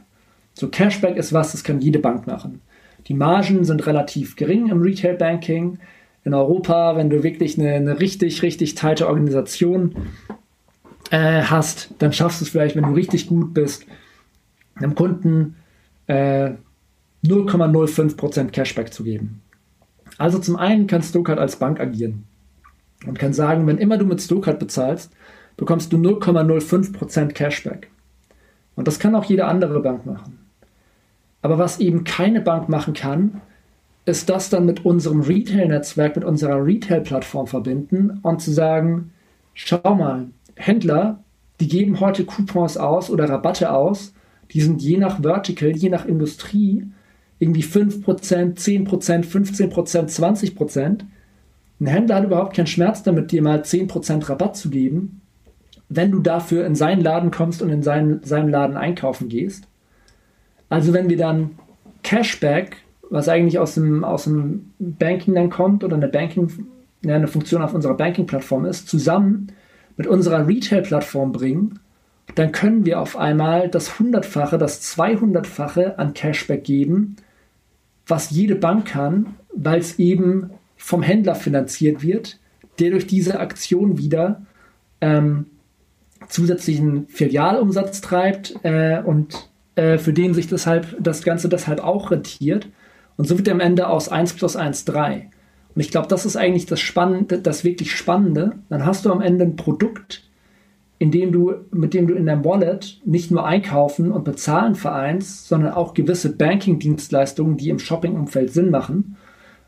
[0.53, 2.61] So Cashback ist was, das kann jede Bank machen.
[3.07, 5.79] Die Margen sind relativ gering im Retail Banking.
[6.27, 9.95] In Europa, wenn du wirklich eine, eine richtig, richtig teite Organisation
[11.09, 13.85] äh, hast, dann schaffst du es vielleicht, wenn du richtig gut bist,
[14.75, 15.55] einem Kunden
[16.07, 16.49] äh,
[17.25, 19.41] 0,05% Cashback zu geben.
[20.17, 22.25] Also zum einen kann Stokart als Bank agieren
[23.05, 25.13] und kann sagen, wenn immer du mit Stokart bezahlst,
[25.55, 27.89] bekommst du 0,05% Cashback.
[28.75, 30.39] Und das kann auch jede andere Bank machen.
[31.41, 33.39] Aber was eben keine Bank machen kann,
[34.07, 39.11] ist das dann mit unserem Retail-Netzwerk, mit unserer Retail-Plattform verbinden und zu sagen,
[39.53, 41.23] schau mal, Händler,
[41.59, 44.13] die geben heute Coupons aus oder Rabatte aus,
[44.51, 46.85] die sind je nach Vertical, je nach Industrie
[47.39, 51.01] irgendwie 5%, 10%, 15%, 20%.
[51.81, 55.19] Ein Händler hat überhaupt keinen Schmerz damit, dir mal 10% Rabatt zu geben,
[55.89, 59.67] wenn du dafür in seinen Laden kommst und in seinen, seinem Laden einkaufen gehst.
[60.69, 61.59] Also wenn wir dann
[62.03, 62.77] Cashback,
[63.09, 66.51] was eigentlich aus dem, aus dem Banking dann kommt oder eine Banking,
[67.03, 69.47] ja, eine Funktion auf unserer Banking-Plattform ist, zusammen
[69.95, 71.79] mit unserer Retail-Plattform bringen,
[72.35, 77.15] dann können wir auf einmal das Hundertfache, das Zweihundertfache an Cashback geben,
[78.05, 82.39] was jede Bank kann, weil es eben vom Händler finanziert wird,
[82.79, 84.45] der durch diese Aktion wieder
[85.01, 85.47] ähm,
[86.27, 92.67] zusätzlichen Filialumsatz treibt äh, und äh, für den sich deshalb das Ganze deshalb auch rentiert.
[93.17, 95.29] Und so wird am Ende aus 1 plus 1 3.
[95.75, 98.53] Und ich glaube, das ist eigentlich das Spannende, das wirklich Spannende.
[98.69, 100.23] Dann hast du am Ende ein Produkt,
[100.99, 105.47] in dem du, mit dem du in deinem Wallet nicht nur einkaufen und bezahlen vereinst,
[105.47, 109.17] sondern auch gewisse Banking-Dienstleistungen, die im Shopping-Umfeld Sinn machen.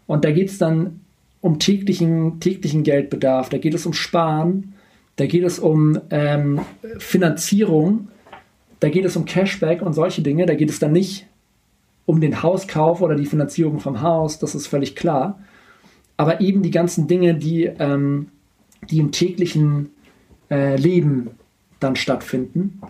[0.08, 1.02] Und da geht es dann
[1.42, 4.74] um täglichen, täglichen Geldbedarf, da geht es um Sparen,
[5.16, 6.62] da geht es um ähm,
[6.98, 8.08] Finanzierung,
[8.80, 11.28] da geht es um Cashback und solche Dinge, da geht es dann nicht
[12.10, 15.38] um den Hauskauf oder die Finanzierung vom Haus, das ist völlig klar,
[16.18, 18.30] aber eben die ganzen Dinge, die, ähm,
[18.90, 19.92] die im täglichen
[20.50, 21.30] äh, Leben
[21.80, 22.82] dann stattfinden.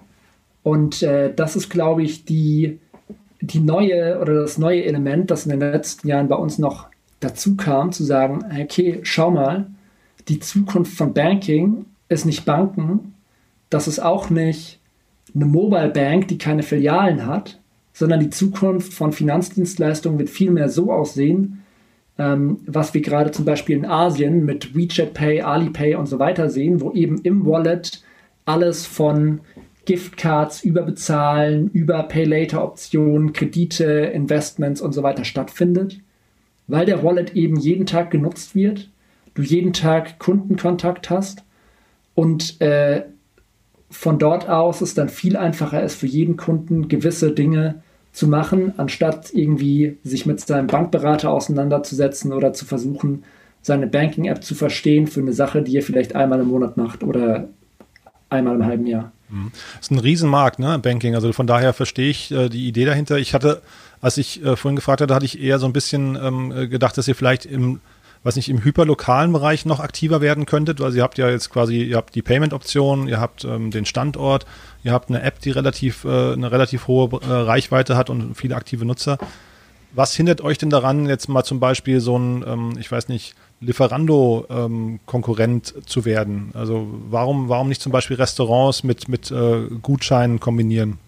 [0.64, 2.80] Und äh, das ist, glaube ich, die,
[3.42, 6.88] die neue oder das neue Element, das in den letzten Jahren bei uns noch
[7.20, 9.68] dazu kam, zu sagen, okay, schau mal,
[10.30, 13.16] die Zukunft von Banking ist nicht Banken,
[13.70, 14.80] das ist auch nicht
[15.36, 17.59] eine Mobile Bank, die keine Filialen hat,
[17.94, 21.64] sondern die Zukunft von Finanzdienstleistungen wird vielmehr so aussehen,
[22.18, 26.50] ähm, was wir gerade zum Beispiel in Asien mit WeChat Pay, Alipay und so weiter
[26.50, 28.04] sehen, wo eben im Wallet
[28.46, 29.42] alles von
[29.86, 36.00] Giftcards über Bezahlen, über Pay-Later-Optionen, Kredite, Investments und so weiter stattfindet,
[36.68, 38.90] weil der Wallet eben jeden Tag genutzt wird,
[39.34, 41.44] du jeden Tag Kundenkontakt hast
[42.14, 43.04] und äh,
[43.90, 47.82] von dort aus es dann viel einfacher ist für jeden Kunden gewisse Dinge
[48.12, 53.24] zu machen, anstatt irgendwie sich mit seinem Bankberater auseinanderzusetzen oder zu versuchen,
[53.62, 57.50] seine Banking-App zu verstehen für eine Sache, die er vielleicht einmal im Monat macht oder
[58.30, 59.12] einmal im halben Jahr.
[59.30, 59.52] Das mhm.
[59.82, 61.16] ist ein Riesenmarkt, ne, Banking.
[61.16, 63.18] Also von daher verstehe ich äh, die Idee dahinter.
[63.18, 63.62] Ich hatte,
[64.02, 66.98] als ich äh, vorhin gefragt hatte, hatte ich eher so ein bisschen ähm, äh, gedacht,
[66.98, 67.80] dass ihr vielleicht im
[68.24, 70.82] was nicht im hyperlokalen Bereich noch aktiver werden könntet.
[70.82, 74.46] Also ihr habt ja jetzt quasi, ihr habt die Payment-Option, ihr habt ähm, den Standort,
[74.84, 78.56] ihr habt eine App, die relativ, äh, eine relativ hohe äh, Reichweite hat und viele
[78.56, 79.18] aktive Nutzer.
[79.92, 83.34] Was hindert euch denn daran, jetzt mal zum Beispiel so ein, ähm, ich weiß nicht,
[83.62, 86.52] Lieferando-Konkurrent ähm, zu werden?
[86.54, 91.00] Also warum, warum nicht zum Beispiel Restaurants mit, mit äh, Gutscheinen kombinieren?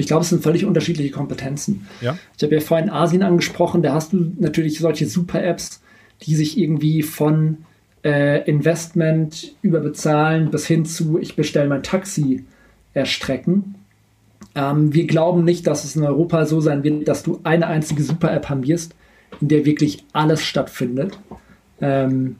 [0.00, 1.86] Ich glaube, es sind völlig unterschiedliche Kompetenzen.
[2.00, 2.18] Ja?
[2.36, 5.80] Ich habe ja vorhin Asien angesprochen, da hast du natürlich solche Super-Apps,
[6.22, 7.58] die sich irgendwie von
[8.04, 12.44] äh, Investment über Bezahlen bis hin zu ich bestelle mein Taxi
[12.94, 13.74] erstrecken.
[14.54, 18.02] Ähm, wir glauben nicht, dass es in Europa so sein wird, dass du eine einzige
[18.02, 18.94] Super-App haben wirst,
[19.40, 21.18] in der wirklich alles stattfindet.
[21.80, 22.36] Ähm,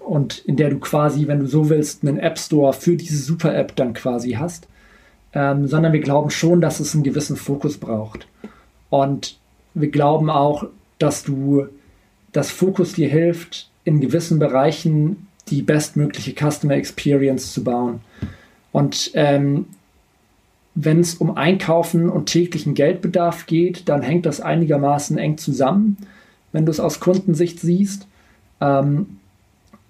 [0.00, 3.74] und in der du quasi, wenn du so willst, einen App Store für diese Super-App
[3.76, 4.68] dann quasi hast
[5.36, 8.26] ähm, sondern wir glauben schon, dass es einen gewissen Fokus braucht.
[8.88, 9.38] Und
[9.74, 10.64] wir glauben auch,
[10.98, 11.66] dass du
[12.32, 18.00] das Fokus dir hilft, in gewissen Bereichen die bestmögliche Customer Experience zu bauen.
[18.72, 19.66] Und ähm,
[20.74, 25.98] wenn es um Einkaufen und täglichen Geldbedarf geht, dann hängt das einigermaßen eng zusammen,
[26.52, 28.06] wenn du es aus Kundensicht siehst.
[28.62, 29.18] Ähm,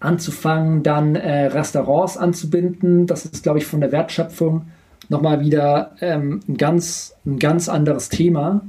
[0.00, 4.66] anzufangen, dann äh, Restaurants anzubinden, das ist, glaube ich, von der Wertschöpfung
[5.08, 8.62] nochmal wieder ähm, ein, ganz, ein ganz anderes Thema.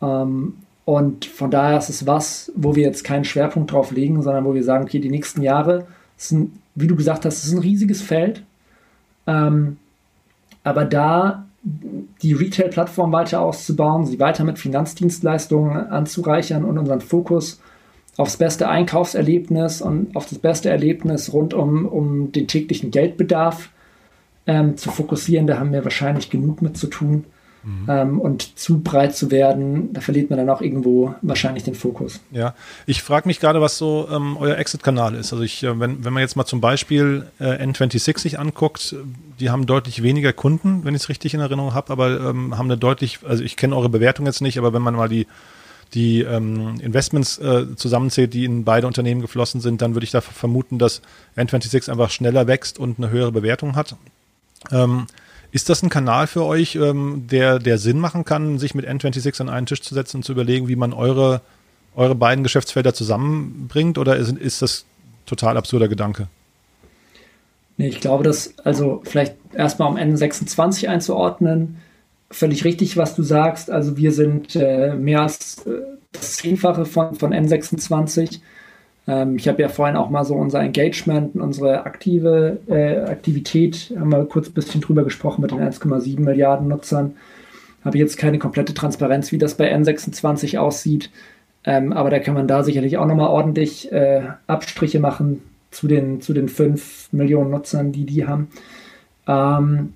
[0.00, 0.54] Ähm,
[0.84, 4.54] und von daher ist es was, wo wir jetzt keinen Schwerpunkt drauf legen, sondern wo
[4.54, 8.42] wir sagen, okay, die nächsten Jahre sind, wie du gesagt hast, ist ein riesiges Feld.
[9.26, 9.76] Ähm,
[10.64, 17.60] aber da die Retail-Plattform weiter auszubauen, sie weiter mit Finanzdienstleistungen anzureichern und unseren Fokus
[18.16, 23.70] aufs beste Einkaufserlebnis und auf das beste Erlebnis rund um, um den täglichen Geldbedarf
[24.46, 25.46] ähm, zu fokussieren.
[25.46, 27.24] Da haben wir wahrscheinlich genug mit zu tun.
[27.64, 27.86] Mhm.
[27.88, 32.20] Ähm, und zu breit zu werden, da verliert man dann auch irgendwo wahrscheinlich den Fokus.
[32.32, 32.54] Ja,
[32.86, 35.32] ich frage mich gerade, was so ähm, euer Exit-Kanal ist.
[35.32, 38.96] Also ich, äh, wenn, wenn man jetzt mal zum Beispiel äh, N26 sich anguckt,
[39.38, 42.66] die haben deutlich weniger Kunden, wenn ich es richtig in Erinnerung habe, aber ähm, haben
[42.66, 45.26] eine deutlich, also ich kenne eure Bewertung jetzt nicht, aber wenn man mal die
[45.94, 50.22] die ähm, Investments äh, zusammenzählt, die in beide Unternehmen geflossen sind, dann würde ich da
[50.22, 51.02] vermuten, dass
[51.36, 53.96] N26 einfach schneller wächst und eine höhere Bewertung hat.
[54.70, 55.06] Ähm,
[55.50, 59.42] ist das ein Kanal für euch, ähm, der, der Sinn machen kann, sich mit N26
[59.42, 61.42] an einen Tisch zu setzen und zu überlegen, wie man eure,
[61.94, 63.98] eure beiden Geschäftsfelder zusammenbringt?
[63.98, 64.86] Oder ist, ist das
[65.26, 66.28] total absurder Gedanke?
[67.76, 71.78] Nee, ich glaube, dass, also vielleicht erstmal um N26 einzuordnen,
[72.30, 73.70] völlig richtig, was du sagst.
[73.70, 75.82] Also wir sind äh, mehr als äh,
[76.12, 78.40] das Zehnfache von, von N26.
[79.06, 84.10] Ähm, ich habe ja vorhin auch mal so unser Engagement, unsere aktive äh, Aktivität, haben
[84.10, 87.16] wir kurz ein bisschen drüber gesprochen mit den 1,7 Milliarden Nutzern.
[87.84, 91.10] Habe jetzt keine komplette Transparenz, wie das bei N26 aussieht.
[91.64, 96.20] Ähm, aber da kann man da sicherlich auch nochmal ordentlich äh, Abstriche machen zu den,
[96.20, 98.48] zu den 5 Millionen Nutzern, die die haben.
[99.26, 99.94] Ähm,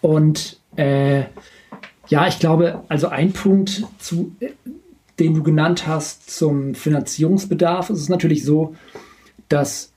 [0.00, 1.24] und äh,
[2.08, 4.32] ja, ich glaube, also ein Punkt zu,
[5.22, 7.90] den du genannt hast zum Finanzierungsbedarf.
[7.90, 8.74] Es ist natürlich so,
[9.48, 9.92] dass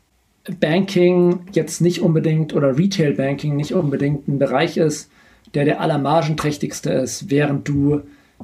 [0.59, 5.09] Banking jetzt nicht unbedingt oder Retail Banking nicht unbedingt ein Bereich ist,
[5.55, 8.01] der der allermargenträchtigste ist, während du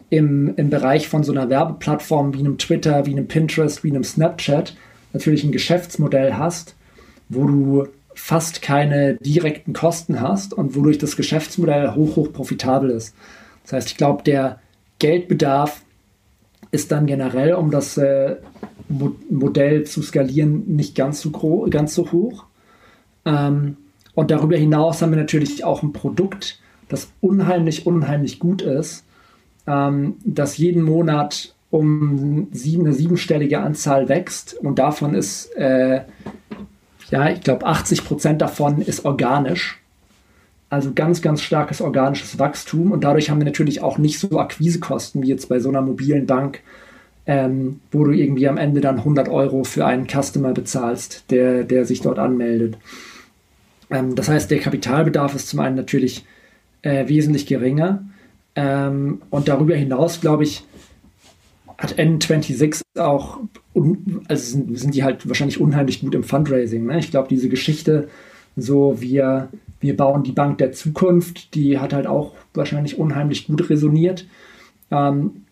[0.09, 4.03] im, im Bereich von so einer Werbeplattform wie einem Twitter, wie einem Pinterest, wie einem
[4.03, 4.75] Snapchat
[5.13, 6.75] natürlich ein Geschäftsmodell hast,
[7.29, 13.13] wo du fast keine direkten Kosten hast und wodurch das Geschäftsmodell hoch, hoch profitabel ist.
[13.63, 14.59] Das heißt, ich glaube, der
[14.99, 15.81] Geldbedarf
[16.71, 18.37] ist dann generell, um das äh,
[18.87, 21.31] Mo Modell zu skalieren, nicht ganz so,
[21.69, 22.45] ganz so hoch.
[23.25, 23.77] Ähm,
[24.13, 26.59] und darüber hinaus haben wir natürlich auch ein Produkt,
[26.89, 29.05] das unheimlich, unheimlich gut ist,
[29.67, 34.53] ähm, das jeden Monat um sieben, eine siebenstellige Anzahl wächst.
[34.55, 36.01] Und davon ist, äh,
[37.09, 39.80] ja, ich glaube, 80 Prozent davon ist organisch.
[40.71, 45.21] Also ganz, ganz starkes organisches Wachstum und dadurch haben wir natürlich auch nicht so Akquisekosten
[45.21, 46.61] wie jetzt bei so einer mobilen Bank,
[47.25, 51.83] ähm, wo du irgendwie am Ende dann 100 Euro für einen Customer bezahlst, der, der
[51.83, 52.77] sich dort anmeldet.
[53.89, 56.25] Ähm, das heißt, der Kapitalbedarf ist zum einen natürlich
[56.83, 58.05] äh, wesentlich geringer
[58.55, 60.63] ähm, und darüber hinaus, glaube ich,
[61.77, 63.39] hat N26 auch,
[64.29, 66.85] also sind, sind, die halt wahrscheinlich unheimlich gut im Fundraising.
[66.85, 66.99] Ne?
[66.99, 68.07] Ich glaube, diese Geschichte,
[68.55, 69.49] so wir
[69.81, 74.27] wir bauen die Bank der Zukunft, die hat halt auch wahrscheinlich unheimlich gut resoniert.
[74.91, 75.43] Ähm,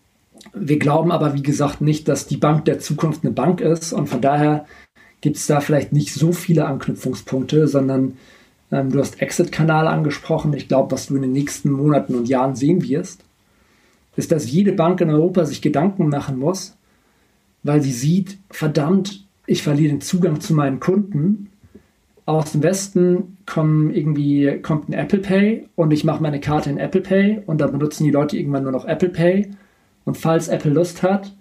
[0.54, 4.08] wir glauben aber, wie gesagt, nicht, dass die Bank der Zukunft eine Bank ist und
[4.08, 4.66] von daher
[5.20, 8.16] gibt es da vielleicht nicht so viele Anknüpfungspunkte, sondern
[8.72, 10.54] ähm, du hast Exit-Kanal angesprochen.
[10.54, 13.22] Ich glaube, was du in den nächsten Monaten und Jahren sehen wirst,
[14.16, 16.76] ist, dass jede Bank in Europa sich Gedanken machen muss,
[17.62, 21.50] weil sie sieht, verdammt, ich verliere den Zugang zu meinen Kunden
[22.38, 26.78] aus dem Westen kommen irgendwie, kommt ein Apple Pay und ich mache meine Karte in
[26.78, 29.50] Apple Pay und dann benutzen die Leute irgendwann nur noch Apple Pay.
[30.04, 31.32] Und falls Apple Lust hat,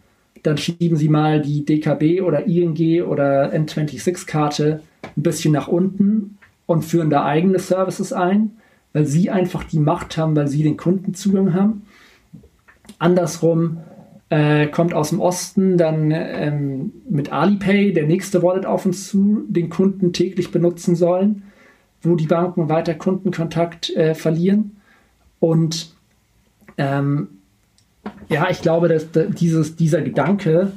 [0.43, 6.83] dann schieben sie mal die DKB oder ING oder N26-Karte ein bisschen nach unten und
[6.85, 8.51] führen da eigene Services ein,
[8.93, 11.83] weil sie einfach die Macht haben, weil sie den Kundenzugang haben.
[12.99, 13.77] Andersrum
[14.29, 19.43] äh, kommt aus dem Osten dann ähm, mit Alipay der nächste Wallet auf uns zu,
[19.47, 21.43] den Kunden täglich benutzen sollen,
[22.01, 24.77] wo die Banken weiter Kundenkontakt äh, verlieren.
[25.39, 25.95] Und
[26.77, 27.27] ähm,
[28.29, 30.71] ja, ich glaube, dass dieses, dieser Gedanke,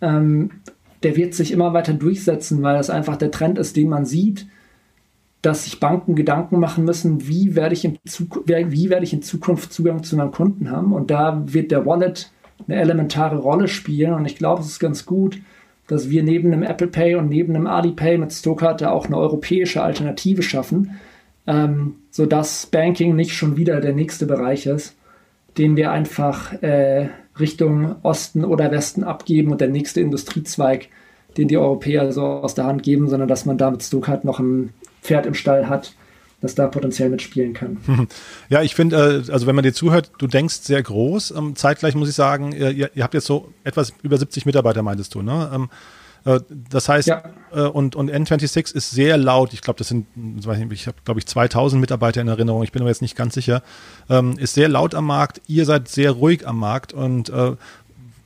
[0.00, 0.50] ähm,
[1.02, 4.46] der wird sich immer weiter durchsetzen, weil das einfach der Trend ist, den man sieht,
[5.42, 9.72] dass sich Banken Gedanken machen müssen, wie werde ich in, wie werde ich in Zukunft
[9.72, 10.92] Zugang zu meinem Kunden haben.
[10.92, 12.30] Und da wird der Wallet
[12.66, 14.14] eine elementare Rolle spielen.
[14.14, 15.38] Und ich glaube, es ist ganz gut,
[15.86, 19.82] dass wir neben einem Apple Pay und neben einem Alipay mit Stokarte auch eine europäische
[19.82, 20.98] Alternative schaffen,
[21.46, 24.96] ähm, sodass Banking nicht schon wieder der nächste Bereich ist,
[25.58, 30.88] den wir einfach äh, Richtung Osten oder Westen abgeben und der nächste Industriezweig,
[31.36, 34.38] den die Europäer so aus der Hand geben, sondern dass man da mit Stokart noch
[34.38, 35.94] ein Pferd im Stall hat,
[36.44, 37.78] das da potenziell mitspielen kann.
[38.48, 41.32] Ja, ich finde, äh, also wenn man dir zuhört, du denkst sehr groß.
[41.32, 45.14] Ähm, zeitgleich muss ich sagen, ihr, ihr habt jetzt so etwas über 70 Mitarbeiter, meintest
[45.14, 45.50] du, ne?
[45.52, 45.70] Ähm,
[46.24, 46.40] äh,
[46.70, 47.22] das heißt, ja.
[47.52, 49.52] Äh, und, und N26 ist sehr laut.
[49.52, 50.06] Ich glaube, das sind,
[50.70, 52.62] ich habe, glaube ich, 2000 Mitarbeiter in Erinnerung.
[52.62, 53.62] Ich bin aber jetzt nicht ganz sicher.
[54.08, 55.40] Ähm, ist sehr laut am Markt.
[55.46, 57.32] Ihr seid sehr ruhig am Markt und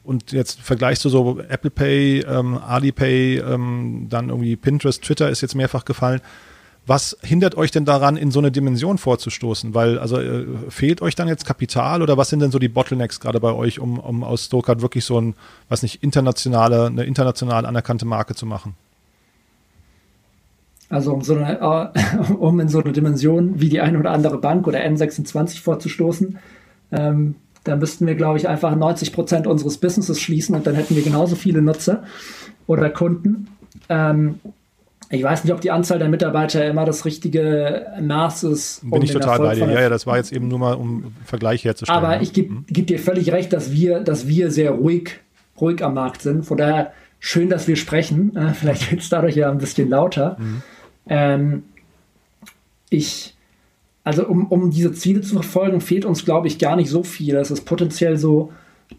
[0.09, 5.43] und jetzt vergleichst du so Apple Pay, ähm, Alipay, ähm, dann irgendwie Pinterest, Twitter ist
[5.43, 6.23] jetzt mehrfach gefallen.
[6.89, 9.75] Was hindert euch denn daran, in so eine Dimension vorzustoßen?
[9.75, 13.21] Weil, also äh, fehlt euch dann jetzt Kapital oder was sind denn so die Bottlenecks
[13.21, 15.35] gerade bei euch, um, um aus Stokart wirklich so ein,
[15.69, 18.75] was nicht, internationale, eine international anerkannte Marke zu machen?
[20.89, 24.39] Also um, so eine, äh, um in so eine Dimension wie die eine oder andere
[24.39, 26.39] Bank oder N26 vorzustoßen,
[26.93, 27.35] ähm,
[27.65, 31.03] da müssten wir, glaube ich, einfach 90 Prozent unseres Businesses schließen und dann hätten wir
[31.03, 32.05] genauso viele Nutzer
[32.67, 33.49] oder Kunden.
[33.91, 34.41] Ähm,
[35.11, 38.83] ich weiß nicht, ob die Anzahl der Mitarbeiter immer das richtige Maß ist.
[38.83, 39.73] Um Bin ich total Erfolg bei dir.
[39.73, 42.05] Ja, ja, das war jetzt eben nur mal, um Vergleich herzustellen.
[42.05, 42.65] Aber ich gebe hm?
[42.69, 45.21] geb dir völlig recht, dass wir, dass wir sehr ruhig,
[45.59, 46.45] ruhig am Markt sind.
[46.45, 48.37] Von daher schön, dass wir sprechen.
[48.37, 50.37] Äh, vielleicht wird es dadurch ja ein bisschen lauter.
[50.39, 50.63] Mhm.
[51.09, 51.63] Ähm,
[52.91, 53.35] ich,
[54.05, 57.35] also um, um diese Ziele zu verfolgen, fehlt uns, glaube ich, gar nicht so viel.
[57.37, 58.53] Es ist potenziell so,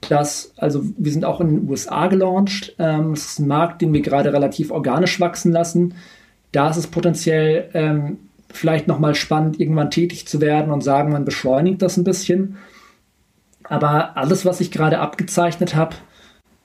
[0.08, 2.76] dass, also wir sind auch in den USA gelauncht.
[2.80, 5.96] Ähm, das ist ein Markt, den wir gerade relativ organisch wachsen lassen.
[6.52, 8.18] Da ist es potenziell ähm,
[8.52, 12.58] vielleicht nochmal spannend, irgendwann tätig zu werden und sagen, man beschleunigt das ein bisschen.
[13.64, 15.96] Aber alles, was ich gerade abgezeichnet habe,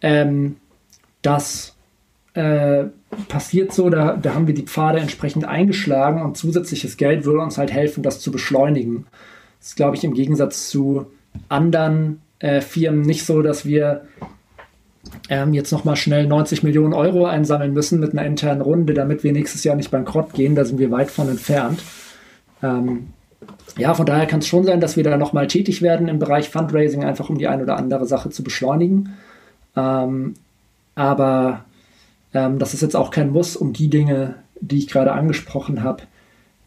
[0.00, 0.56] ähm,
[1.22, 1.76] das
[2.34, 2.84] äh,
[3.28, 7.58] passiert so, da, da haben wir die Pfade entsprechend eingeschlagen und zusätzliches Geld würde uns
[7.58, 9.06] halt helfen, das zu beschleunigen.
[9.58, 11.06] Das ist, glaube ich, im Gegensatz zu
[11.48, 14.02] anderen äh, Firmen nicht so, dass wir
[15.28, 19.32] ähm, jetzt nochmal schnell 90 Millionen Euro einsammeln müssen mit einer internen Runde, damit wir
[19.32, 20.54] nächstes Jahr nicht bankrott gehen.
[20.54, 21.82] Da sind wir weit von entfernt.
[22.62, 23.08] Ähm,
[23.76, 26.48] ja, von daher kann es schon sein, dass wir da nochmal tätig werden im Bereich
[26.48, 29.14] Fundraising, einfach um die eine oder andere Sache zu beschleunigen.
[29.76, 30.34] Ähm,
[30.94, 31.64] aber
[32.32, 36.04] ähm, das ist jetzt auch kein Muss, um die Dinge, die ich gerade angesprochen habe,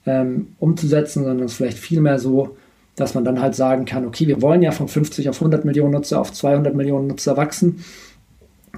[0.05, 2.57] ähm, umzusetzen, sondern es ist vielleicht vielmehr so,
[2.97, 5.93] dass man dann halt sagen kann, okay, wir wollen ja von 50 auf 100 Millionen
[5.93, 7.85] Nutzer auf 200 Millionen Nutzer wachsen,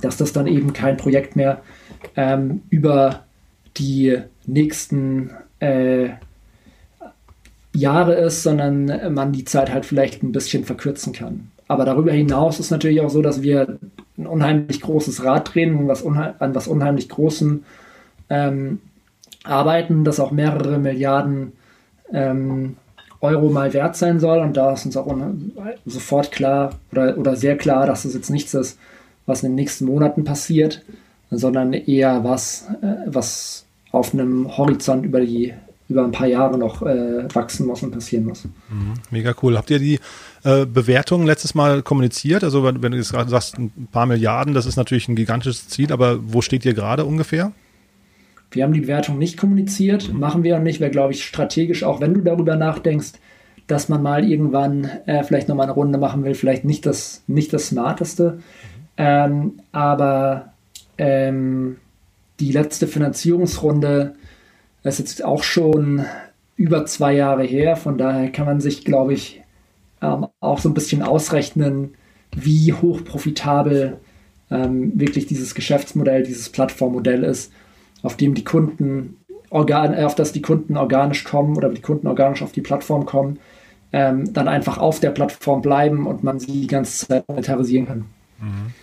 [0.01, 1.61] dass das dann eben kein Projekt mehr
[2.15, 3.23] ähm, über
[3.77, 6.09] die nächsten äh,
[7.73, 11.51] Jahre ist, sondern man die Zeit halt vielleicht ein bisschen verkürzen kann.
[11.69, 13.77] Aber darüber hinaus ist natürlich auch so, dass wir
[14.17, 17.63] ein unheimlich großes Rad drehen, was an was unheimlich großen
[18.29, 18.79] ähm,
[19.43, 21.53] arbeiten, das auch mehrere Milliarden
[22.11, 22.75] ähm,
[23.21, 24.39] Euro mal wert sein soll.
[24.39, 25.15] Und da ist uns auch
[25.85, 28.77] sofort klar oder, oder sehr klar, dass es jetzt nichts ist,
[29.25, 30.83] was in den nächsten Monaten passiert,
[31.31, 35.53] sondern eher was, äh, was auf einem Horizont über die
[35.89, 38.45] über ein paar Jahre noch äh, wachsen muss und passieren muss.
[38.45, 39.57] Mhm, mega cool.
[39.57, 39.99] Habt ihr die
[40.43, 42.43] äh, Bewertungen letztes Mal kommuniziert?
[42.43, 45.67] Also wenn, wenn du jetzt gerade sagst, ein paar Milliarden, das ist natürlich ein gigantisches
[45.67, 47.51] Ziel, aber wo steht ihr gerade ungefähr?
[48.51, 52.01] Wir haben die Bewertung nicht kommuniziert, machen wir auch nicht, weil, glaube ich, strategisch, auch
[52.01, 53.13] wenn du darüber nachdenkst,
[53.67, 57.53] dass man mal irgendwann äh, vielleicht nochmal eine Runde machen will, vielleicht nicht das, nicht
[57.53, 58.39] das Smarteste.
[58.97, 60.53] Ähm, aber
[60.97, 61.77] ähm,
[62.39, 64.15] die letzte Finanzierungsrunde
[64.83, 66.05] ist jetzt auch schon
[66.55, 67.75] über zwei Jahre her.
[67.75, 69.41] Von daher kann man sich, glaube ich,
[70.01, 71.93] ähm, auch so ein bisschen ausrechnen,
[72.35, 73.97] wie hoch profitabel
[74.49, 77.51] ähm, wirklich dieses Geschäftsmodell, dieses Plattformmodell ist,
[78.03, 79.17] auf dem die Kunden
[79.49, 83.05] organ äh, auf das die Kunden organisch kommen oder die Kunden organisch auf die Plattform
[83.05, 83.39] kommen,
[83.91, 88.05] ähm, dann einfach auf der Plattform bleiben und man sie die ganze Zeit monetarisieren kann.
[88.39, 88.73] Mhm.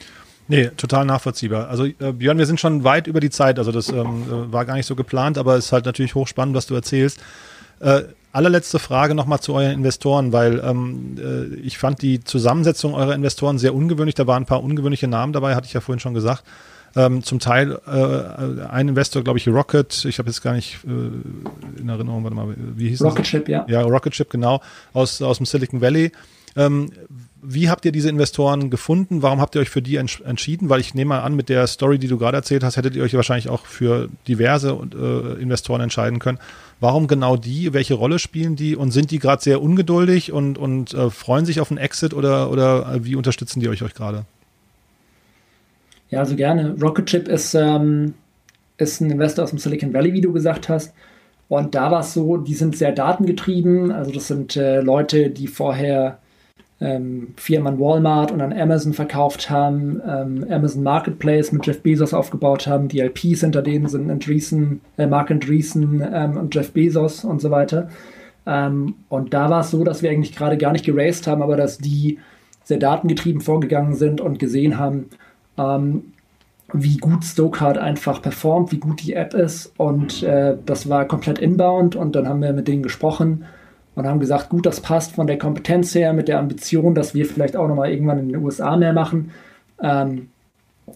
[0.49, 1.69] Nee, total nachvollziehbar.
[1.69, 4.65] Also äh, Björn, wir sind schon weit über die Zeit, also das ähm, äh, war
[4.65, 7.21] gar nicht so geplant, aber es ist halt natürlich hochspannend, was du erzählst.
[7.81, 8.03] Äh,
[8.33, 13.59] allerletzte Frage nochmal zu euren Investoren, weil ähm, äh, ich fand die Zusammensetzung eurer Investoren
[13.59, 14.15] sehr ungewöhnlich.
[14.15, 16.45] Da waren ein paar ungewöhnliche Namen dabei, hatte ich ja vorhin schon gesagt.
[16.97, 21.81] Ähm, zum Teil äh, ein Investor, glaube ich, Rocket, ich habe jetzt gar nicht äh,
[21.81, 23.27] in Erinnerung, warte mal, wie hieß Rocket das?
[23.29, 23.67] Chip, ja.
[23.69, 24.63] Ja, Rocket Chip, genau,
[24.95, 26.11] aus, aus dem Silicon Valley.
[26.57, 26.91] Ähm,
[27.43, 29.23] wie habt ihr diese Investoren gefunden?
[29.23, 30.69] Warum habt ihr euch für die entschieden?
[30.71, 33.03] Weil ich nehme mal an, mit der Story, die du gerade erzählt hast, hättet ihr
[33.03, 36.39] euch wahrscheinlich auch für diverse äh, Investoren entscheiden können.
[36.81, 37.73] Warum genau die?
[37.75, 38.75] Welche Rolle spielen die?
[38.75, 42.51] Und sind die gerade sehr ungeduldig und, und äh, freuen sich auf einen Exit oder,
[42.51, 44.25] oder äh, wie unterstützen die euch, euch gerade?
[46.11, 46.77] Ja, also gerne.
[46.81, 48.15] Rocket Chip ist, ähm,
[48.79, 50.95] ist ein Investor aus dem Silicon Valley, wie du gesagt hast.
[51.49, 53.93] Und da war es so, die sind sehr datengetrieben.
[53.93, 56.19] Also das sind äh, Leute, die vorher
[56.81, 62.67] ähm, Firmen Walmart und an Amazon verkauft haben, ähm, Amazon Marketplace mit Jeff Bezos aufgebaut
[62.67, 67.41] haben, die LPs hinter denen sind Andreessen, äh, Mark Andreessen ähm, und Jeff Bezos und
[67.41, 67.89] so weiter.
[68.47, 71.57] Ähm, und da war es so, dass wir eigentlich gerade gar nicht geraced haben, aber
[71.57, 72.19] dass die
[72.63, 75.07] sehr datengetrieben vorgegangen sind und gesehen haben,
[75.59, 76.13] ähm,
[76.73, 79.73] wie gut Stokart einfach performt, wie gut die App ist.
[79.77, 83.45] Und äh, das war komplett inbound und dann haben wir mit denen gesprochen
[83.95, 87.25] und haben gesagt, gut, das passt von der Kompetenz her mit der Ambition, dass wir
[87.25, 89.31] vielleicht auch nochmal irgendwann in den USA mehr machen.
[89.81, 90.29] Ähm,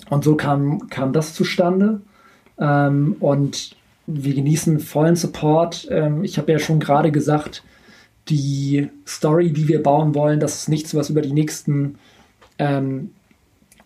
[0.09, 2.01] und so kam, kam das zustande.
[2.59, 5.89] Ähm, und wir genießen vollen Support.
[5.91, 7.63] Ähm, ich habe ja schon gerade gesagt,
[8.29, 11.99] die Story, die wir bauen wollen, das ist nichts, was über die nächsten
[12.59, 13.11] ähm,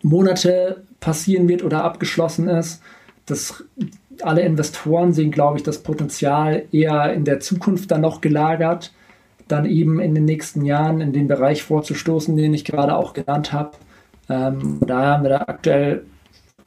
[0.05, 2.81] Monate passieren wird oder abgeschlossen ist.
[3.25, 3.63] Das,
[4.21, 8.93] alle Investoren sehen, glaube ich, das Potenzial eher in der Zukunft dann noch gelagert,
[9.47, 13.51] dann eben in den nächsten Jahren in den Bereich vorzustoßen, den ich gerade auch genannt
[13.51, 13.71] habe.
[14.29, 16.05] Ähm, daher haben wir da aktuell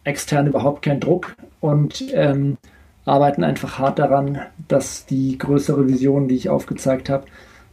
[0.02, 2.56] extern überhaupt keinen Druck und ähm,
[3.04, 7.26] arbeiten einfach hart daran, dass die größere Vision, die ich aufgezeigt habe,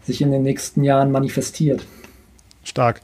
[0.03, 1.86] sich in den nächsten Jahren manifestiert.
[2.63, 3.01] Stark.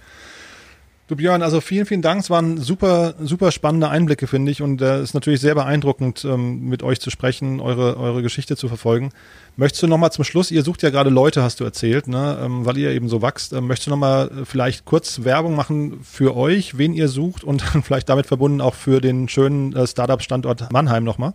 [1.12, 2.22] Du Björn, also vielen, vielen Dank.
[2.22, 4.62] Es waren super, super spannende Einblicke, finde ich.
[4.62, 8.56] Und es äh, ist natürlich sehr beeindruckend, ähm, mit euch zu sprechen, eure, eure Geschichte
[8.56, 9.10] zu verfolgen.
[9.58, 12.66] Möchtest du nochmal zum Schluss, ihr sucht ja gerade Leute, hast du erzählt, ne, ähm,
[12.66, 13.52] weil ihr eben so wächst.
[13.52, 17.62] Ähm, möchtest du nochmal äh, vielleicht kurz Werbung machen für euch, wen ihr sucht und
[17.62, 21.34] dann vielleicht damit verbunden auch für den schönen äh, Startup-Standort Mannheim nochmal?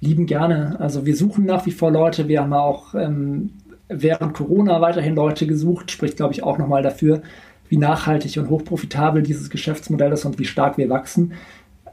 [0.00, 0.76] Lieben gerne.
[0.78, 2.28] Also wir suchen nach wie vor Leute.
[2.28, 3.52] Wir haben auch ähm,
[3.88, 7.22] während Corona weiterhin Leute gesucht, spricht, glaube ich, auch nochmal dafür,
[7.68, 11.32] wie nachhaltig und hochprofitabel dieses Geschäftsmodell ist und wie stark wir wachsen.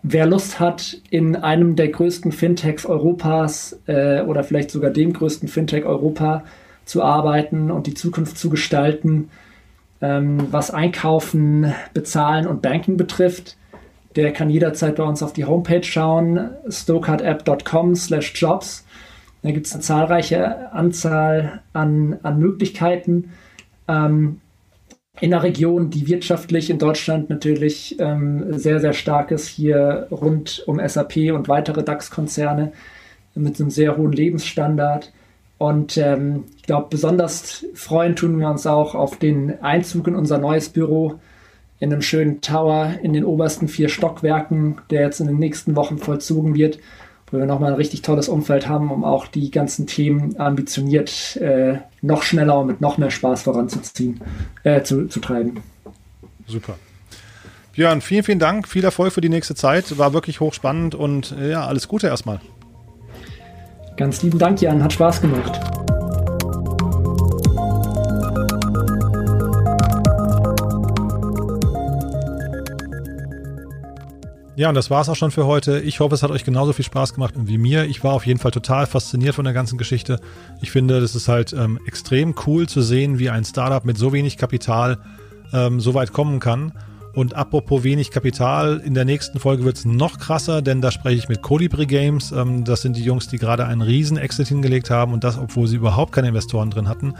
[0.01, 5.47] Wer Lust hat, in einem der größten Fintechs Europas äh, oder vielleicht sogar dem größten
[5.47, 6.43] Fintech Europa
[6.83, 9.29] zu arbeiten und die Zukunft zu gestalten,
[10.01, 13.55] ähm, was Einkaufen, Bezahlen und Banking betrifft,
[14.17, 18.85] der kann jederzeit bei uns auf die Homepage schauen, stokart.app.com slash jobs.
[19.41, 23.31] Da gibt es eine zahlreiche Anzahl an, an Möglichkeiten.
[23.87, 24.41] Ähm,
[25.21, 30.63] in einer Region, die wirtschaftlich in Deutschland natürlich ähm, sehr, sehr stark ist, hier rund
[30.65, 32.73] um SAP und weitere DAX-Konzerne
[33.35, 35.13] mit einem sehr hohen Lebensstandard.
[35.59, 40.39] Und ähm, ich glaube, besonders freuen tun wir uns auch auf den Einzug in unser
[40.39, 41.19] neues Büro
[41.79, 45.99] in einem schönen Tower in den obersten vier Stockwerken, der jetzt in den nächsten Wochen
[45.99, 46.79] vollzogen wird
[47.33, 51.79] wo wir nochmal ein richtig tolles Umfeld haben, um auch die ganzen Themen ambitioniert äh,
[52.03, 54.21] noch schneller und mit noch mehr Spaß voranzuziehen,
[54.61, 55.63] äh, zu, zu treiben.
[56.45, 56.75] Super.
[57.73, 58.67] Björn, vielen, vielen Dank.
[58.67, 59.97] Viel Erfolg für die nächste Zeit.
[59.97, 62.39] War wirklich hochspannend und äh, ja, alles Gute erstmal.
[63.97, 64.83] Ganz lieben Dank, Jan.
[64.83, 65.82] Hat Spaß gemacht.
[74.55, 75.79] Ja, und das war es auch schon für heute.
[75.79, 77.85] Ich hoffe, es hat euch genauso viel Spaß gemacht wie mir.
[77.85, 80.19] Ich war auf jeden Fall total fasziniert von der ganzen Geschichte.
[80.61, 84.13] Ich finde, das ist halt ähm, extrem cool zu sehen, wie ein Startup mit so
[84.13, 84.99] wenig Kapital
[85.53, 86.71] ähm, so weit kommen kann.
[87.15, 91.17] Und apropos wenig Kapital, in der nächsten Folge wird es noch krasser, denn da spreche
[91.17, 92.31] ich mit Colibri Games.
[92.31, 95.67] Ähm, das sind die Jungs, die gerade einen riesen Exit hingelegt haben und das, obwohl
[95.67, 97.15] sie überhaupt keine Investoren drin hatten.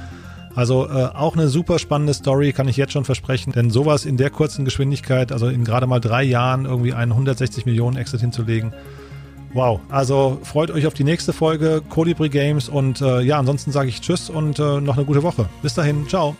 [0.55, 3.53] Also äh, auch eine super spannende Story, kann ich jetzt schon versprechen.
[3.53, 7.65] Denn sowas in der kurzen Geschwindigkeit, also in gerade mal drei Jahren irgendwie einen 160
[7.65, 8.73] Millionen Exit hinzulegen,
[9.53, 13.89] Wow, also freut euch auf die nächste Folge Colibri Games und äh, ja, ansonsten sage
[13.89, 15.47] ich Tschüss und äh, noch eine gute Woche.
[15.61, 16.35] Bis dahin, ciao.